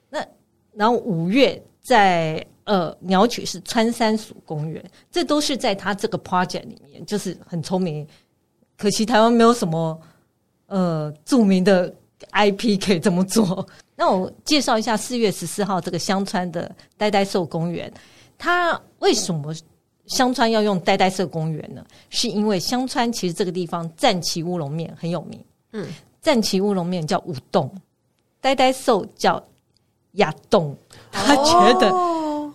[0.09, 0.19] 那
[0.73, 8.07] 然后五月在呃鸟取是穿山鼠公园，这都是在他这个 project 里面，就是很聪明。
[8.77, 9.99] 可惜台湾没有什么。
[10.67, 11.93] 呃，著名的
[12.31, 13.67] IP 可以这么做。
[13.95, 17.93] 那我介绍一下四月十四号这个香川的呆呆兽公园。
[18.39, 19.53] 它为什么
[20.07, 21.85] 香川要用呆呆兽公园呢？
[22.09, 25.39] 是因为香川其实这个地方战旗乌龙面很有名。
[25.73, 25.87] 嗯，
[26.23, 27.69] 战旗乌龙面叫五洞，
[28.41, 29.43] 呆呆兽叫
[30.13, 30.75] 亚洞，
[31.11, 31.91] 他觉得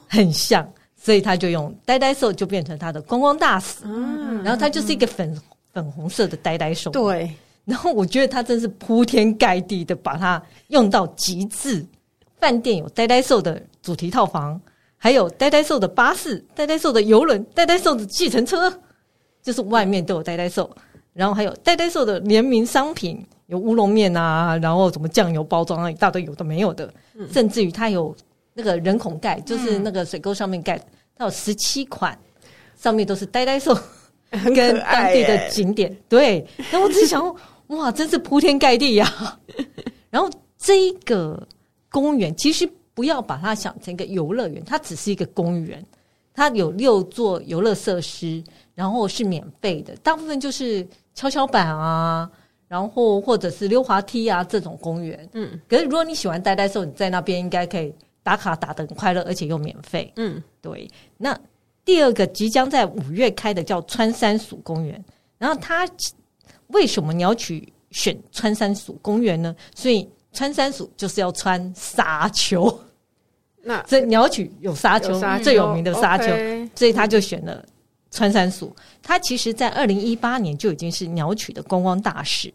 [0.09, 3.81] 很像，哦、所以他就用呆呆兽就变成他的观光大使。
[3.85, 5.43] 嗯，然后他就是一个粉、嗯、
[5.73, 6.91] 粉红色的呆呆兽。
[6.91, 7.31] 对。
[7.65, 11.85] 然后我觉得他真是铺天盖地的把它用到极致。
[12.39, 14.59] 饭店有呆呆兽的主题套房，
[14.97, 18.73] 还有呆呆兽的巴士、呆呆兽的游轮、呆呆兽的计程车，
[19.43, 20.71] 就是外面都有呆呆兽。
[21.13, 26.91] 然后还有呆呆兽的联名商品，有乌龙面啊，然后什么酱油包装啊，一大堆有的没有的。
[27.17, 28.17] 嗯、甚至于它有
[28.59, 30.77] 那个人孔盖，就是那个水沟上面盖，
[31.17, 32.19] 它有十七款，
[32.77, 33.73] 上面都是呆呆兽
[34.31, 35.97] 跟当地的景点。
[36.09, 37.35] 对，那我只是想。
[37.69, 39.39] 哇，真是铺天盖地呀、啊！
[40.09, 41.47] 然后这个
[41.91, 45.85] 公园其实不要把它想成一个游乐园，它只是一个公园。
[46.33, 48.43] 它有六座游乐设施，
[48.75, 52.31] 然后是免费的，大部分就是跷跷板啊，
[52.69, 55.29] 然后或者是溜滑梯啊这种公园。
[55.35, 57.93] 嗯，可是如果你喜欢呆呆兽，你在那边应该可以
[58.29, 60.12] 打卡打得很快乐，而且又免费。
[60.16, 60.87] 嗯，对。
[61.16, 61.39] 那
[61.85, 65.03] 第二个即将在五月开的叫穿山鼠公园，
[65.39, 65.89] 然后它。
[66.68, 69.57] 为什么鸟取选穿山鼠公园呢？
[69.74, 72.79] 所以穿山鼠就是要穿沙丘。
[73.62, 76.26] 那 这鸟取有沙丘，最有名的沙丘
[76.74, 77.64] 所以他就选了
[78.11, 78.76] 穿山鼠。
[79.03, 82.53] 他其实，在二零一八年就已经是鸟取的观光大使。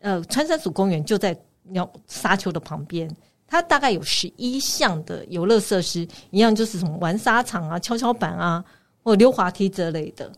[0.00, 3.10] 呃，穿山鼠公园就在鸟沙丘的旁边，
[3.46, 8.64] 它大概有十一项的游乐设施，一样就是什么玩沙场啊、跷跷板啊，
[9.02, 10.30] 或溜滑梯之类的。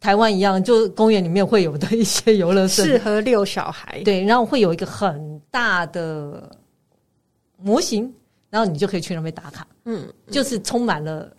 [0.00, 4.02] 台湾一样，就公园里面会有的一些游乐设施，适合遛小孩。
[4.04, 6.50] 对，然后会有一个很大的
[7.56, 8.12] 模型，
[8.50, 9.64] 然后你就可以去那边打卡。
[9.84, 11.32] 嗯，嗯，就是充满了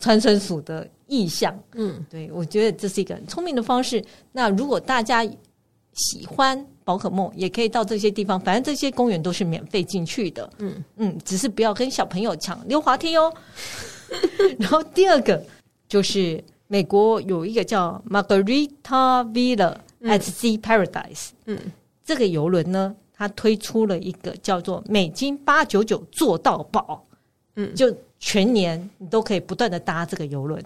[0.00, 1.56] 穿山鼠的意象。
[1.74, 4.04] 嗯，对，我觉得这是一个很聪明的方式。
[4.32, 5.24] 那如果大家
[5.94, 10.50] 喜欢宝可梦，也可以到这些地方，反正这些公园都是免费进去的。
[10.58, 13.32] 嗯嗯，只是不要跟小朋友抢溜滑梯哦。
[14.58, 15.44] 然后第二个
[15.88, 16.42] 就是。
[16.72, 21.72] 美国有一个叫 Margarita Villa at Sea Paradise，嗯，嗯，
[22.04, 27.04] 这个游轮呢，它推出了一个叫做美金八九九做到宝，
[27.56, 30.64] 嗯，就全年你都可以不断的搭这个游轮。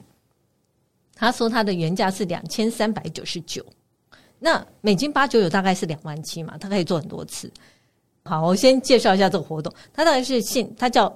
[1.15, 3.65] 他说他的原价是两千三百九十九，
[4.45, 7.51] 那美金八九九大概是两万七嘛，它可以做很多次。
[8.25, 11.11] 好，我先介绍一下这个活动，它大概是现，它叫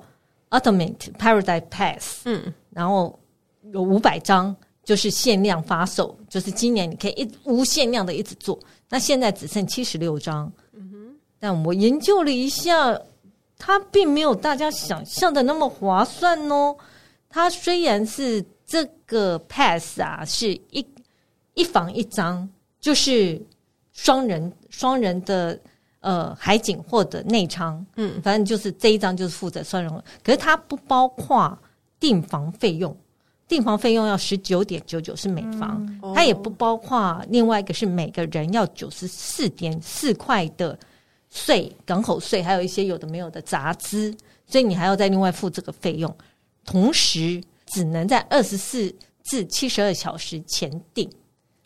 [0.48, 3.18] Ultimate Paradise Pass，嗯，然后
[3.72, 4.56] 有五百张。
[4.84, 8.58] 就是限量发售，就是今年你可以一无限量的一直做。
[8.88, 11.16] 那现在只剩七十六张，嗯哼。
[11.38, 12.98] 但我研究了一下，
[13.58, 16.74] 它并没有大家想象的那么划算哦。
[17.28, 20.82] 它虽然是这个 pass 啊，是一
[21.52, 22.48] 一房一张，
[22.80, 23.40] 就是
[23.92, 25.58] 双人双人的
[26.00, 31.58] 呃海景或者内舱，嗯，反正就是这一张就是负责双人，可是它不包括
[31.98, 32.96] 订房费用。
[33.46, 40.78] 订房费用要十九点九九是每房，嗯、它也不包括另外一个是每个人要九十四点四块的
[41.30, 44.14] 税，港口税，还有一些有的没有的杂支，
[44.46, 46.14] 所以你还要再另外付这个费用。
[46.62, 51.10] 同时，只能在二十四至七十二小时前订，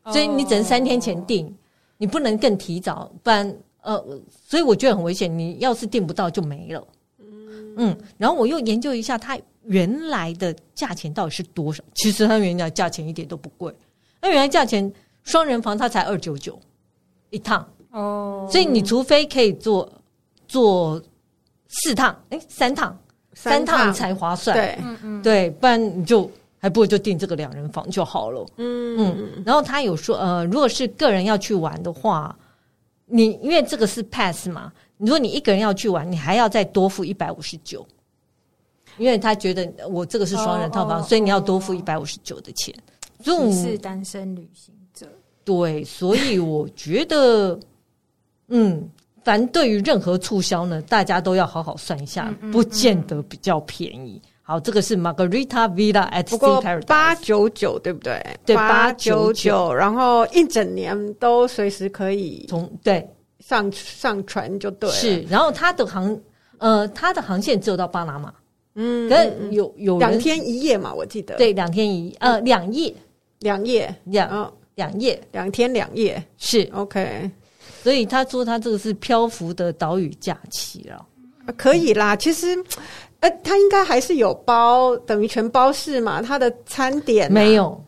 [0.07, 1.55] 所以你只能三天前订，
[1.99, 5.39] 你不能更提早，不然呃，所以我觉得很危险。
[5.39, 6.89] 你要是订不到就没了。
[7.19, 9.39] 嗯，嗯，然后我又研究一下它。
[9.67, 11.85] 原来的价钱到底是多少？
[11.95, 13.73] 其实它原来价钱一点都不贵。
[14.21, 14.93] 那原来价钱
[15.23, 16.59] 双人房它才二九九
[17.31, 19.89] 一趟哦，所以你除非可以坐
[20.49, 21.01] 坐
[21.69, 22.99] 四趟，哎，三趟，
[23.35, 24.57] 三趟才划算。
[24.57, 26.29] 对，嗯嗯，对，不然你就
[26.63, 28.47] 还不如就订这个两人房就好了。
[28.57, 29.43] 嗯嗯。
[29.45, 32.39] 然后他有说，呃，如果是个人要去玩的话，
[33.07, 37.85] 你因为这个是 pass 嘛，如果你一个人要去玩，你还要再多付一百五十九，
[38.97, 42.73] 因为他觉得我这个是双人套房，哦哦、所以你要多付一百五十九的钱。
[43.19, 45.09] 你是单身旅行者，
[45.45, 47.59] 对，所以我觉得，
[48.47, 48.89] 嗯，
[49.25, 54.23] 凡对于任何促销呢，大家都要好好算一下，嗯嗯嗯、不见得比较便宜。
[54.53, 58.23] 好，这个是 Margarita Villa at Sea Paradise，八九九，对不对？
[58.45, 63.09] 对，八九九，然后一整年都随时可以从对。
[63.41, 64.95] 上上船就对了。
[64.95, 66.15] 是，然后它的航
[66.59, 68.31] 呃，它的航线只有到巴拿马，
[68.75, 69.11] 嗯，
[69.51, 72.95] 有有两天一夜嘛，我记得，对，两天一呃两夜。
[73.41, 76.23] 两夜，两两夜，两天两夜。
[76.37, 76.69] 是。
[76.75, 77.31] OK，
[77.83, 81.05] 所以他说他这个是漂浮的岛屿假期了，
[81.57, 82.15] 可以啦。
[82.15, 82.47] 其实，
[83.23, 86.21] 呃，他应该还是有包，等于全包式嘛。
[86.21, 87.81] 他的餐点没有，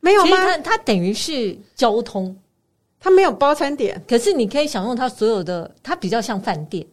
[0.00, 0.36] 没有吗？
[0.36, 2.36] 他他等于是交通，
[2.98, 4.02] 他没有包餐点。
[4.08, 6.84] 可是你可以享用他所有的，他比较像饭店，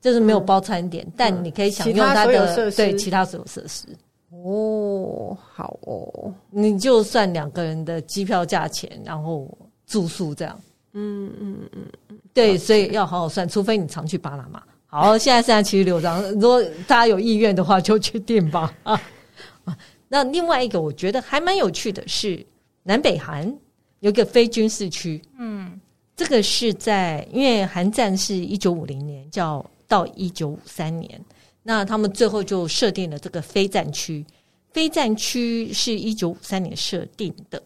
[0.00, 3.86] 就是没有包餐点，但你可以享用他的对其他所有设施。
[4.30, 9.46] 哦，好哦，你就算两个人的机票价钱，然后
[9.86, 10.60] 住宿这样，
[10.94, 14.60] 嗯嗯嗯嗯，对，所以要好好算，除非你常去巴拿马。
[14.92, 19.00] 好，现在三百七十六张，如果大家有意愿的话，就去订吧啊。
[20.08, 22.44] 那另外一个我觉得还蛮有趣的是，
[22.82, 23.56] 南北韩
[24.00, 25.80] 有个非军事区，嗯，
[26.16, 31.24] 这个是在因为韩战是一九五零年，叫到一九五三年。
[31.62, 34.26] 那他们最后就设定了这个非战区，
[34.72, 37.62] 非战区是一九五三年设定的，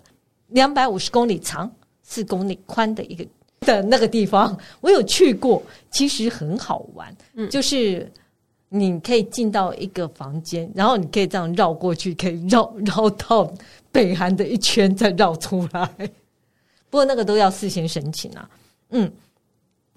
[0.48, 3.24] 两百五十公里长，四公里宽的一个
[3.64, 8.10] 的那个地方，我有去过，其实很好玩，嗯，就是
[8.68, 13.52] 你可以进到一个房间，然后你可以这样绕过去，可以绕 绕到
[13.90, 15.90] 北韩的一圈，再绕出来。
[16.88, 18.48] 不过那个都要事先申请啊，
[18.90, 19.10] 嗯，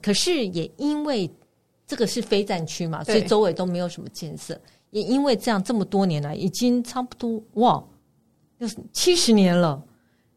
[0.01, 1.29] 可是也因为。
[1.89, 4.59] 这个是非战区嘛，所以周围都没有什么建设。
[4.89, 7.81] 也因为这样，这么多年来，已经差不多哇，
[8.59, 9.81] 就是七十年了。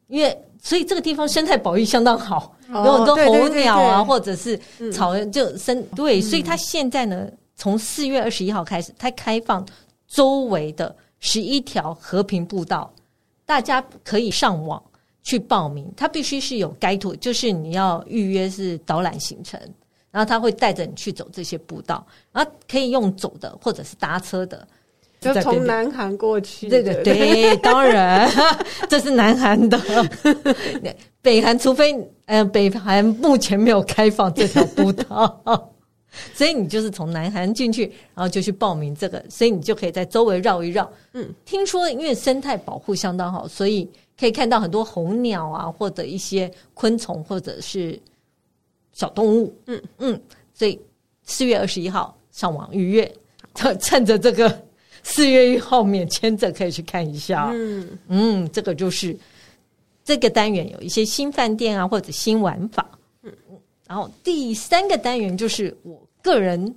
[0.07, 4.59] 因为所以这个地方生态保育相当好，哦、有很多候鸟啊，或者是
[4.93, 6.21] 草原就生、嗯、对。
[6.21, 9.67] 所以它现在呢，从四月二十一号开始，它开放
[10.07, 12.93] 周围的十一条和平步道，
[13.45, 14.83] 大家可以上网
[15.23, 15.93] 去报名。
[15.97, 19.61] 它必须是有 guide 就是你要预约是导览行程。
[20.13, 24.67] 然后他会带着你去走这些步道，然后可以用走的或者是搭车的，
[25.21, 26.69] 就从南韩过去。
[26.69, 28.29] 对对对，当然
[28.91, 29.81] 这是南韩的。
[31.23, 31.95] 北韩除非
[32.27, 35.41] 呃北韩目前没有开放这条步道，
[36.35, 40.91] 所以你就是从南韩进去，然后就去报名这个，所以你就可以在周围绕一绕。
[41.13, 47.99] 嗯，听说因为生态保护相当好，所以可以看到很多候鸟啊，或者一些昆虫，或者是。
[48.93, 50.21] 小动物，嗯嗯，
[50.53, 50.79] 所以
[51.23, 53.11] 四月二十一号上网预约，
[53.81, 54.63] 趁着这个
[55.05, 57.51] 四月一号免签证可以去看一下。
[57.55, 59.17] 嗯嗯，这个就是
[60.11, 62.85] 这个单元有一些新饭店啊，或者新玩法。
[63.23, 63.57] 嗯嗯，
[63.87, 66.75] 然后第三个单元就是我个人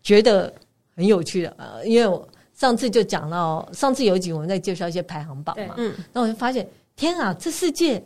[0.00, 0.54] 觉得
[0.94, 6.64] 很有趣的，呃，因为我上次就讲到，上次有一集我们在介绍一些排行榜嘛，嗯，那我就发现，
[6.94, 8.00] 天啊，这世界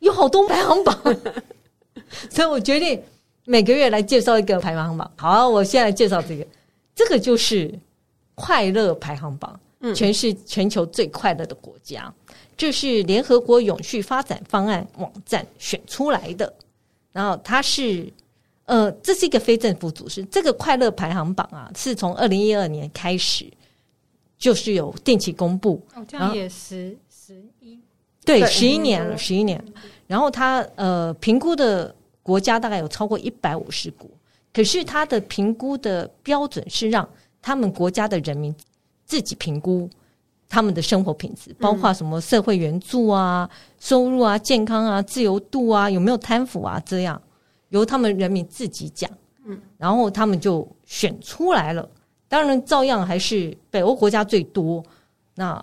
[0.00, 0.94] 有好多排行榜。
[2.28, 3.02] 所以我决定
[3.46, 5.10] 每个月来介绍一个排行榜。
[5.16, 6.46] 好，我现在来介绍这个，
[6.94, 7.74] 这个就是
[8.34, 9.58] 快乐排行榜，
[9.94, 12.12] 全是全球最快乐的国家。
[12.56, 16.52] 这是联合国永续发展方案网站选出来的。
[17.12, 18.12] 然后它是，
[18.66, 20.22] 呃，这是一个非政府组织。
[20.26, 23.50] 这个快乐排行榜啊，是从二零一二年开始，
[24.38, 25.82] 就是有定期公布。
[25.94, 27.80] 哦，这样也十十一，
[28.24, 29.64] 对，十一年了，十一年。
[30.06, 34.08] 然后他呃评估的国家大概有超过一百五十国，
[34.52, 37.08] 可是他的评估的标准是让
[37.40, 38.54] 他们国家的人民
[39.10, 39.90] 自己评估
[40.48, 43.50] 他们的生活品质，包括什么社会援助啊、
[43.80, 47.20] 收入啊、健康啊、自由度啊、有没有贪腐啊，这样
[47.70, 49.10] 由他们人民自己讲。
[49.44, 51.88] 嗯，然后他们就选出来了。
[52.28, 54.80] 当然，照样还是北欧国家最多。
[55.34, 55.54] 那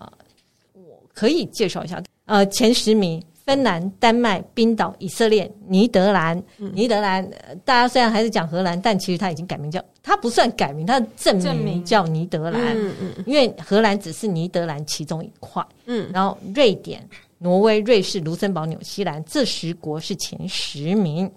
[0.73, 3.23] 我可以介绍一下，呃，前十名。
[3.47, 6.43] 芬兰、丹麦、冰岛、以色列、尼德兰。
[6.57, 7.25] 尼德兰，
[7.63, 12.61] 大家虽然还是讲荷兰，但其实它已经改名叫，它不算改名，它的正名叫尼德兰。
[12.77, 15.65] 嗯嗯，因为荷兰只是尼德兰其中一块。
[15.85, 21.31] 嗯，然后瑞典、挪威、瑞士、卢森堡、纽西兰这十国是前十名。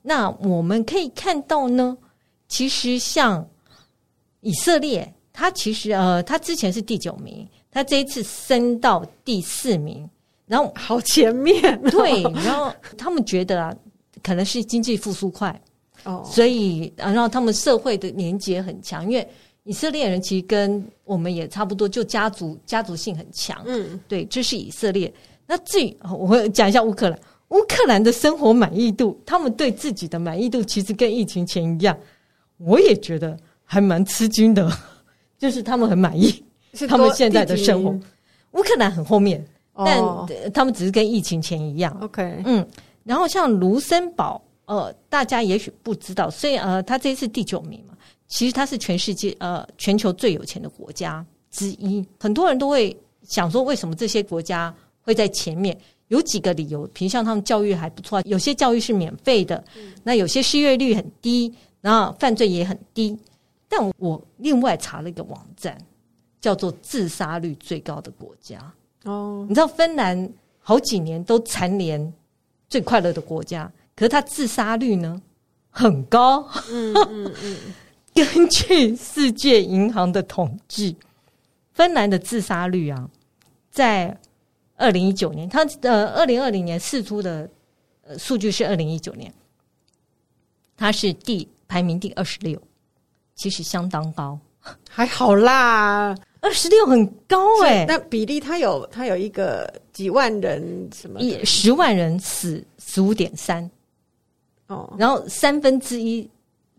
[0.00, 1.94] 那我们可以看到呢，
[2.48, 3.46] 其实像
[4.40, 10.08] 以色列，他其实呃，他之前是第九名，他这一次升到第四名，
[10.52, 11.90] 然后好前面，哦。
[11.90, 13.74] 对，然后他们觉得啊，
[14.22, 15.58] 可能是经济复苏快
[16.04, 19.26] 哦，所以然后他们社会的连结很强，因为
[19.62, 23.62] 以色列人其实跟我们也差不多，就家族家族性很强。
[23.64, 25.10] 嗯，对，这是以色列。
[25.46, 31.96] 那至于我会讲一下乌克兰，乌克兰的生活满意度，他们对自己的满意度其实跟疫情前一样，
[32.58, 33.34] 我也觉得
[33.64, 34.70] 还蛮吃惊的，
[35.38, 36.44] 就是他们很满意
[36.86, 37.90] 他们现在的生活。
[38.52, 39.42] 乌克兰很后面，
[39.74, 40.02] 但
[40.52, 41.96] 他们只是跟疫情前一样。
[42.00, 42.66] OK，嗯，
[43.04, 47.94] 然后像卢森堡，呃，大家也许不知道，所以呃，他这一次第九名嘛。
[48.28, 55.76] 其实它是全世界呃全球最有钱的国家之一，很多人都会想说，为什么这些国家会在前面？
[56.08, 59.62] 有几个理由，比如像他们教育还不错，有些教育是免费的，
[60.02, 63.18] 那有些失业率很低，然后犯罪也很低。
[63.68, 65.78] 但我另外查了一个网站，
[66.40, 68.58] 叫做自杀率最高的国家
[69.04, 72.12] 哦，你知道芬兰好几年都蝉联
[72.68, 75.20] 最快乐的国家，可是它自杀率呢
[75.70, 77.56] 很高，嗯嗯嗯。
[78.14, 80.94] 根据世界银行的统计，
[81.72, 83.08] 芬兰的自杀率啊，
[83.70, 84.14] 在
[84.76, 87.48] 二零一九年，它呃二零二零年释出的
[88.02, 89.32] 呃数据是二零一九年，
[90.76, 92.60] 它是第排名第二十六，
[93.34, 94.38] 其实相当高，
[94.90, 103.68] 还好啦，二十六很高哎、欸，那比例它有它有一个几万人什么十万人死十五点三
[104.66, 106.28] 哦，然后三分之一。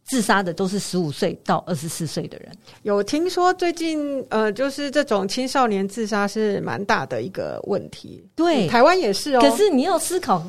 [0.05, 2.51] 自杀的都是十五岁到二十四岁的人。
[2.81, 8.21] 有听说最近呃，就是这种青少年自杀是蛮大的一个问题。
[8.35, 9.39] 对，台湾也是哦。
[9.39, 10.45] 可是你要思考，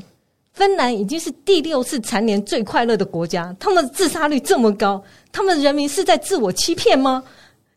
[0.55, 5.01] 芬兰已经是第六次蝉联最快乐的国家，他们自杀率这么高，
[5.31, 7.23] 他们人民是在自我欺骗吗？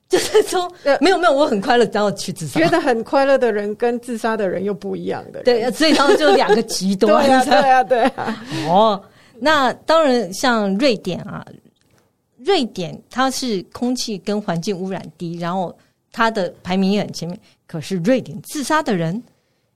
[0.10, 2.60] 就是说，没有没有，我很快乐，然后去自杀。
[2.60, 5.43] 觉得很快乐的人跟自杀的人又不一样的人。
[5.43, 7.26] 对，所以他们就两个极端。
[7.26, 8.45] 对啊，对啊，对啊。
[8.70, 9.03] 哦，
[9.39, 11.45] 那当然，像瑞典啊。
[12.45, 15.76] 瑞典它是空气跟环境污染低，然后
[16.14, 17.38] 它的排名也很前面。
[17.66, 19.22] 可是瑞典自杀的人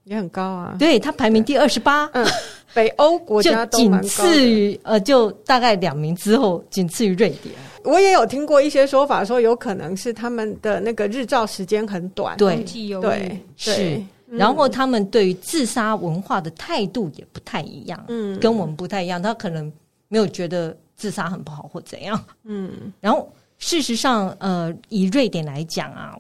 [0.06, 2.10] 也很高啊，对，它排名第二十八。
[2.14, 2.26] 嗯，
[2.74, 7.54] 北欧国家都仅次于呃，就大概两名之后，仅次于瑞典。
[7.84, 12.64] 我也有听过一些说法，说有可能是他们的那个日照时间很短，对，
[13.02, 14.02] 对，是。
[14.28, 19.72] 然后他们对于自杀文化的态度也不太一样，嗯，跟我们不太一样，他可能
[20.08, 20.76] 没有觉得。
[20.94, 22.24] 自杀很不好或怎样？
[22.44, 26.16] 嗯，然后事实上，呃，以瑞典来讲啊，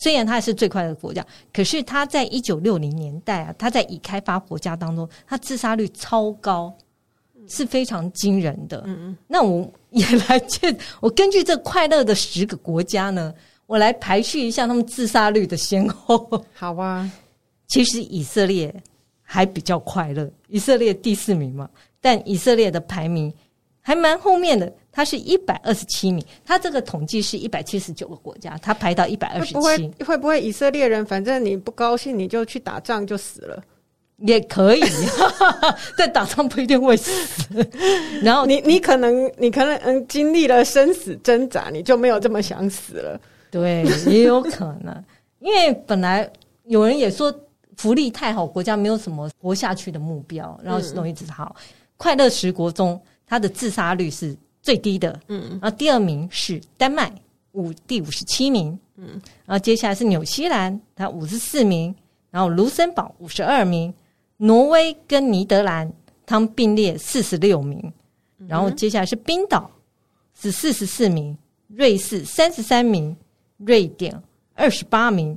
[0.00, 6.74] 虽然它是最快乐的国家，可是它在一九六零年代啊，它在已开发国家当中，它自杀率超高，
[7.48, 8.82] 是非常惊人的。
[8.86, 13.32] 嗯嗯，那我也来见，我根据这快乐的十个国家呢，
[13.66, 16.44] 我来排序一下他们自杀率的先后。
[16.54, 17.10] 好啊，
[17.68, 18.74] 其实以色列
[19.22, 21.68] 还比较快乐，以色列第四名嘛，
[22.00, 23.32] 但以色列的排名。
[23.82, 26.24] 还蛮后面的，他是一百二十七名。
[26.44, 29.54] 它这个统计是一百七十九个国家，它排到一百二十七。
[29.54, 33.62] 会不会会不会以色列人，反正你不高兴，你就去打仗就死了，
[34.18, 34.82] 也可以。
[35.96, 37.10] 但打仗不一定会死。
[38.22, 43.20] 然后你你可能你可能嗯经历了生死挣扎，你就没有这么想死了。
[43.50, 45.04] 对，也有可能，
[45.38, 46.28] 因为本来
[46.64, 47.32] 有人也说
[47.76, 51.34] 福利太好，国家没有什么活下去的目标，然后容易自杀。
[51.40, 51.54] 嗯、
[51.96, 53.00] 快乐十国中。
[53.26, 57.12] 他的自杀率是最低的，嗯，然后第二名是丹麦，
[57.52, 61.94] 五第五十七名，嗯，然后接下来是纽西兰，它五十四名，
[62.30, 63.92] 然后卢森堡五十二名，
[64.36, 65.90] 挪威跟尼德兰
[66.26, 67.92] 他们并列四十六名，
[68.46, 69.70] 然后接下来是冰岛
[70.38, 71.36] 是四十四名，
[71.68, 73.16] 瑞士三十三名，
[73.56, 74.14] 瑞典
[74.54, 75.36] 二十八名，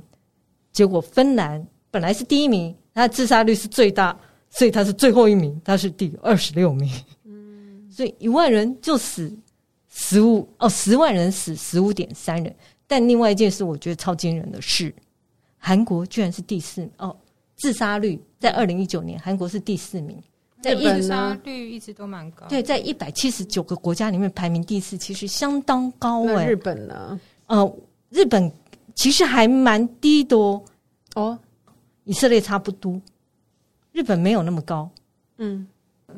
[0.70, 4.16] 结果芬兰本来是第一名，它的自杀率是最大，
[4.50, 6.90] 所以它是最后一名，它是第二十六名。
[7.94, 9.32] 所以一万人就死
[9.88, 12.52] 十五哦，十万人死十五点三人。
[12.88, 14.92] 但另外一件事，我觉得超惊人的是，
[15.58, 17.16] 韩国居然是第四哦，
[17.54, 20.20] 自杀率在二零一九年，韩国是第四名，
[20.60, 22.48] 在自杀率一直都蛮高。
[22.48, 26.46] 对，在一百七十九个国家里面排名第四，其实相当高哎。
[26.46, 27.20] 日本呢？
[27.46, 27.76] 呃，
[28.10, 28.50] 日本
[28.96, 30.62] 其实还蛮低的哦。
[31.14, 31.38] 哦，
[32.02, 33.00] 以色列差不多，
[33.92, 34.90] 日本没有那么高。
[35.38, 35.64] 嗯。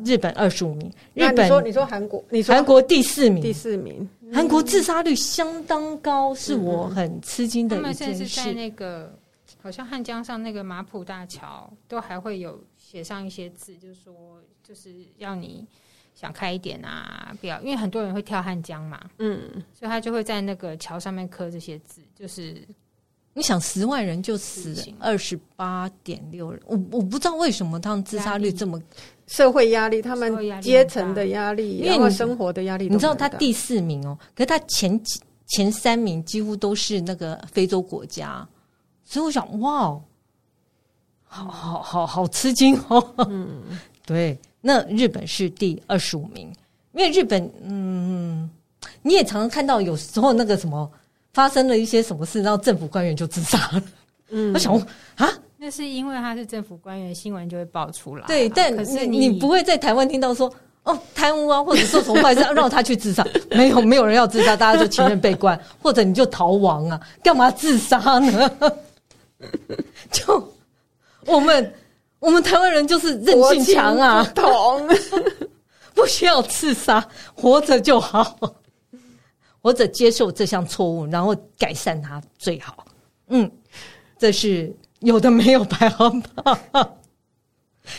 [0.05, 8.03] 日本二十五名，日本你说你说韩国，你说韩国第四名，第四名，韩国自杀率相当高，是我很吃惊的一件事。
[8.03, 9.18] 他们现在是在那个
[9.62, 15.66] 好像汉江上那个马浦大桥，都还会有写上一些字，就是说就是要你
[16.14, 22.57] 想开一点啊，不要，因为很多人会跳汉江嘛，嗯，所以他就会在那个桥上面刻这些字，就是
[23.34, 28.80] 你想十万人就死二十八点六人，我我不知道为什么他们自杀率这么，
[29.27, 38.47] 社会压力，他们阶层的压力，因为生活的压力，你知道他第四名哦，可是他前几前三名几乎都是那个非洲国家，
[39.05, 40.01] 所以我想哇。
[41.29, 43.14] 好好好好吃惊哦！
[43.29, 43.61] 嗯，
[44.07, 46.51] 对，那日本是第二十五名，
[46.95, 48.49] 因为日本，嗯，
[49.03, 50.91] 你也常常看到有时候那个什么
[51.35, 53.83] 发生了一些什么事，然后政府官员就自杀了。
[54.31, 54.72] 嗯，我想
[55.16, 58.26] 啊，那是因为他是政府官员，新闻就会爆出来。
[58.26, 58.76] 对，但
[59.11, 60.52] 你，你不会在台湾听到说
[60.82, 68.50] 哦贪污啊，或者做什么坏事 让他去自杀，没有，没有人要自杀，大家就情愿被关， 或者你就逃亡啊，干嘛自杀呢？
[70.11, 70.52] 就。
[71.26, 71.74] 我们
[72.20, 74.88] 我们台湾人就是韧性强啊，不同
[75.92, 77.04] 不需要自杀，
[77.34, 78.38] 活着就好，
[79.61, 82.84] 活着接受这项错误，然后改善它最好。
[83.26, 83.50] 嗯，
[84.16, 84.72] 这是
[85.07, 86.59] 有的没有排行榜。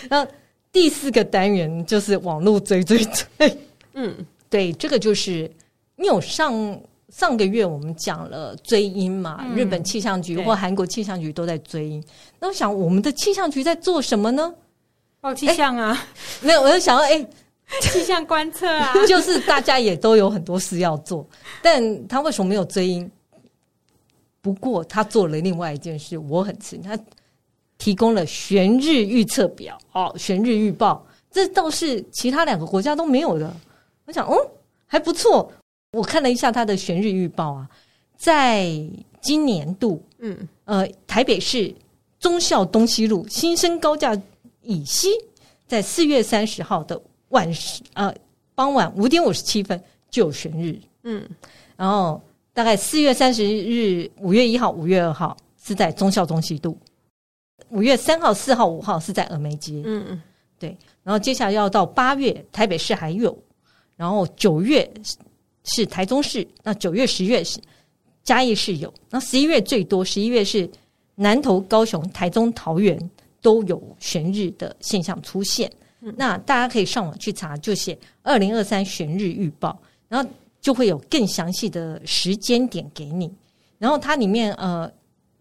[0.10, 0.28] 那
[0.72, 3.58] 第四个单元就是网络追追追。
[3.94, 4.14] 嗯，
[4.50, 5.50] 对，这个就是
[5.96, 6.80] 你有上。
[7.10, 12.04] 上个月我们讲了追音嘛，嗯、日本气象局或韩国气象局都在追音。
[12.38, 14.54] 那我想，我们的气象局在做什么呢？
[15.22, 15.98] 报气象啊？
[16.42, 17.28] 欸、没有，我就想到，哎、欸，
[17.80, 21.26] 气象观测啊， 就是大家也都有很多事要做，
[21.64, 23.10] 但他为什么没有追鹰？
[24.48, 26.98] 不过他做了另外一件事，我很吃惊，他
[27.78, 33.54] 提供了悬日预测表，哦，悬日预报，这倒是其他两个国家都没有的。
[34.06, 34.38] 我想，哦，
[34.86, 35.52] 还不错。
[35.92, 37.70] 我看了一下他的悬日预报啊，
[38.16, 38.72] 在
[39.20, 41.76] 今年度，嗯，呃，台北市
[42.18, 44.18] 忠孝东西路新生高架
[44.62, 45.10] 以西，
[45.68, 46.98] 在四月三十号的
[47.30, 48.16] 晚时，呃，
[48.56, 51.28] 傍晚五点五十七分就有悬日，嗯，
[51.76, 52.22] 然后
[52.58, 56.76] 大概四月三十日，五月一号、五月二号是在忠孝中西路，
[57.70, 60.22] 五月三号、四号、五号是在峨眉街，嗯嗯，
[60.58, 63.38] 对，然后接下来要到八月，台北市还有，
[63.96, 64.92] 然后九月。
[65.70, 67.60] 是台中市，那九月、十月是
[68.24, 70.70] 嘉义市有，那十一月最多，十一月是
[71.16, 72.98] 南投、高雄、台中、桃园
[73.42, 75.70] 都有悬日的现象出现。
[76.00, 79.78] 嗯、那大家可以上网去查，就写二零二三悬日预报，
[80.08, 80.30] 然后
[80.68, 83.34] 就会有更详细的时间点给你。
[83.78, 84.92] 然后它里面呃，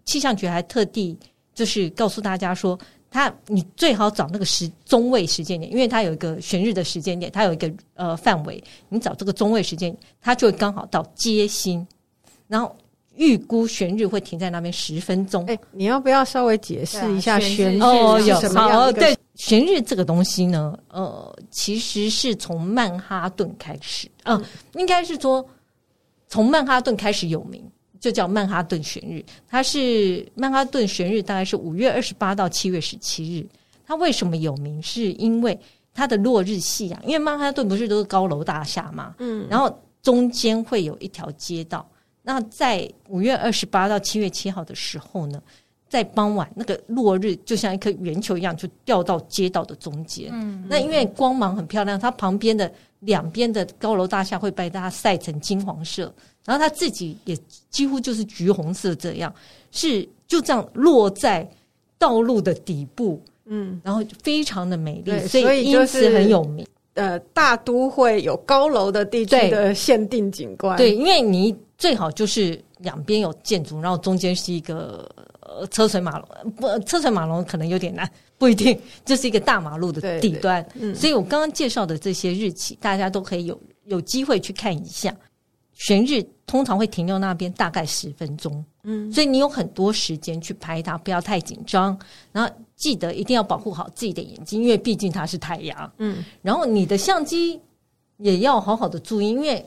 [0.04, 1.18] 气象局还特地
[1.52, 2.78] 就是告诉大家说。
[3.08, 11.86] 它，你最好找那个时中位时间点，因为它有一个旋日的时间点，它有一个呃范围，你找这个中位时间，它就会刚好到街心，
[12.46, 12.76] 然后
[13.16, 15.44] 预估悬日会停在那边十分钟。
[15.46, 18.20] 哎，你要不要稍微解释一下悬日哦？
[18.20, 18.92] 有什么样？
[18.92, 24.44] 对，悬日这个东西呢，呃，其实是从曼哈顿开始，嗯、呃，
[24.74, 25.44] 应该是说
[26.28, 27.62] 从曼哈顿开始有名。
[27.98, 33.46] 就叫曼哈顿悬日，它是曼哈顿悬日，大概是五月二十八到七月十七日。
[33.86, 34.80] 它为什么有名？
[34.82, 35.58] 是因为
[35.94, 41.88] 它的落日夕阳，因为曼哈顿不是都是高楼大厦嘛，嗯，然后中间会有一条街道。
[42.28, 45.40] 那在五月二十八到七月七号的时候呢，
[45.88, 50.28] 在傍晚那个落日就像一颗圆球一样，就掉到街道的中间。
[50.32, 52.68] 嗯，那因为光芒很漂亮，它旁边的
[52.98, 56.12] 两边的高楼大厦会被大家晒成金黄色。
[56.44, 57.36] 然后它自己也
[57.70, 59.32] 几乎就是橘红色这样，
[59.70, 61.48] 是就这样落在
[61.96, 66.66] 道路的底部，嗯，然后非常的美丽，所以因此很有名。
[66.96, 75.08] 呃，大都会有高楼的地区的限定景观，对，因为你最好就是两边有建筑，然后中间是一个
[75.40, 80.66] 呃车水马龙，不，车水马龙可能有点难，不一定，这是一个大马路的底端。
[80.74, 85.14] 嗯，所以我刚刚介绍的这些日期，大家都可以有有机会去看一下。
[85.76, 91.96] 悬日通常会停留那边大概十分钟，嗯，所以你有很多时间去拍它，不要太紧张。
[92.32, 96.24] 然后记得一定要保护好自己的眼睛，因为毕竟它是太阳，嗯。
[96.40, 97.60] 然后你的相机
[98.16, 99.62] 也要好好的注意，因为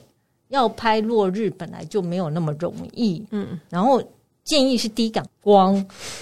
[0.47, 3.59] 要拍落日本来就没有那么容易，嗯。
[3.69, 4.01] 然后
[4.45, 5.75] 建议是低感光，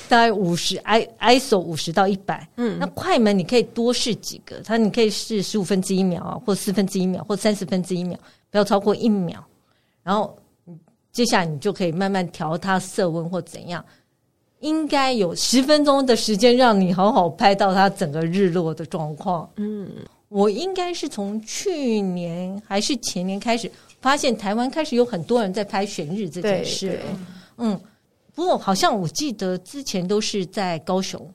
[0.10, 2.78] 大概五十 i ISO 五十到一百，嗯。
[2.78, 8.20] 那快门你可以多试几个，它你可以试十五分之一秒啊，或四分之一秒，或三十分之一秒，
[8.52, 9.42] 不要超过一秒。
[10.08, 10.34] 然后，
[11.12, 13.84] 接下来你就可以慢慢调它色温或怎样，
[14.62, 19.50] 应该有十分钟的时间让你好好拍到它整个日落的状况。
[19.58, 19.86] 嗯，
[20.30, 27.02] 我应该是从去年还是前年开始发现台湾开始有很多人在拍悬日这件事。
[27.58, 27.78] 嗯，
[28.34, 31.30] 不过好像我记得之前都是在高雄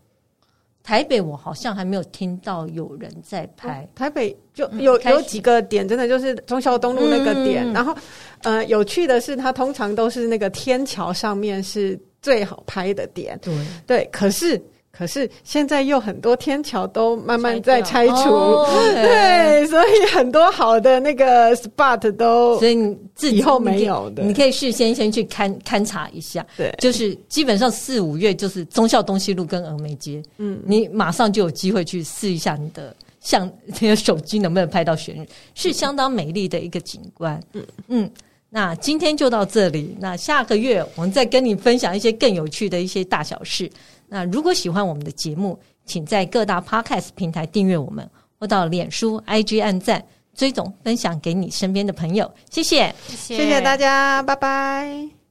[0.82, 3.82] 台北我好像还没有听到有人在拍。
[3.82, 7.64] 哦、台北就有、嗯、有几个点，真的就是忠孝东路那个点。
[7.70, 7.94] 嗯、然后，
[8.42, 13.38] 呃，有趣的是，它通常都是那个天桥上面是最好拍的点。
[13.42, 13.54] 对
[13.86, 14.60] 对，可是。
[14.92, 26.46] 可是现在又很多天桥都慢慢在拆除，哦、 对，所以很多好的那个 spot 都，所以你自己以后没有的，你可以事先先去勘勘察一下。
[26.58, 37.42] 对，就是基本上四五月就是忠孝东西路跟峨眉街，嗯，你马上就有机会去试一下你的像， 你的手机能不能拍到旋律，是相当美丽的一个景观。
[37.54, 37.64] 嗯。
[37.88, 38.10] 嗯，
[38.50, 43.70] 那今天就到这里，那下个月我们再跟你分享一些更有趣的一些大小事。
[44.14, 48.06] 那如果喜欢我们的节目，请在各大 Podcast 平台订阅我们，
[48.38, 50.04] 或到脸书、IG 按赞、
[50.34, 52.30] 追踪、分享给你身边的朋友。
[52.50, 55.21] 谢谢，谢谢，谢谢大家，拜拜。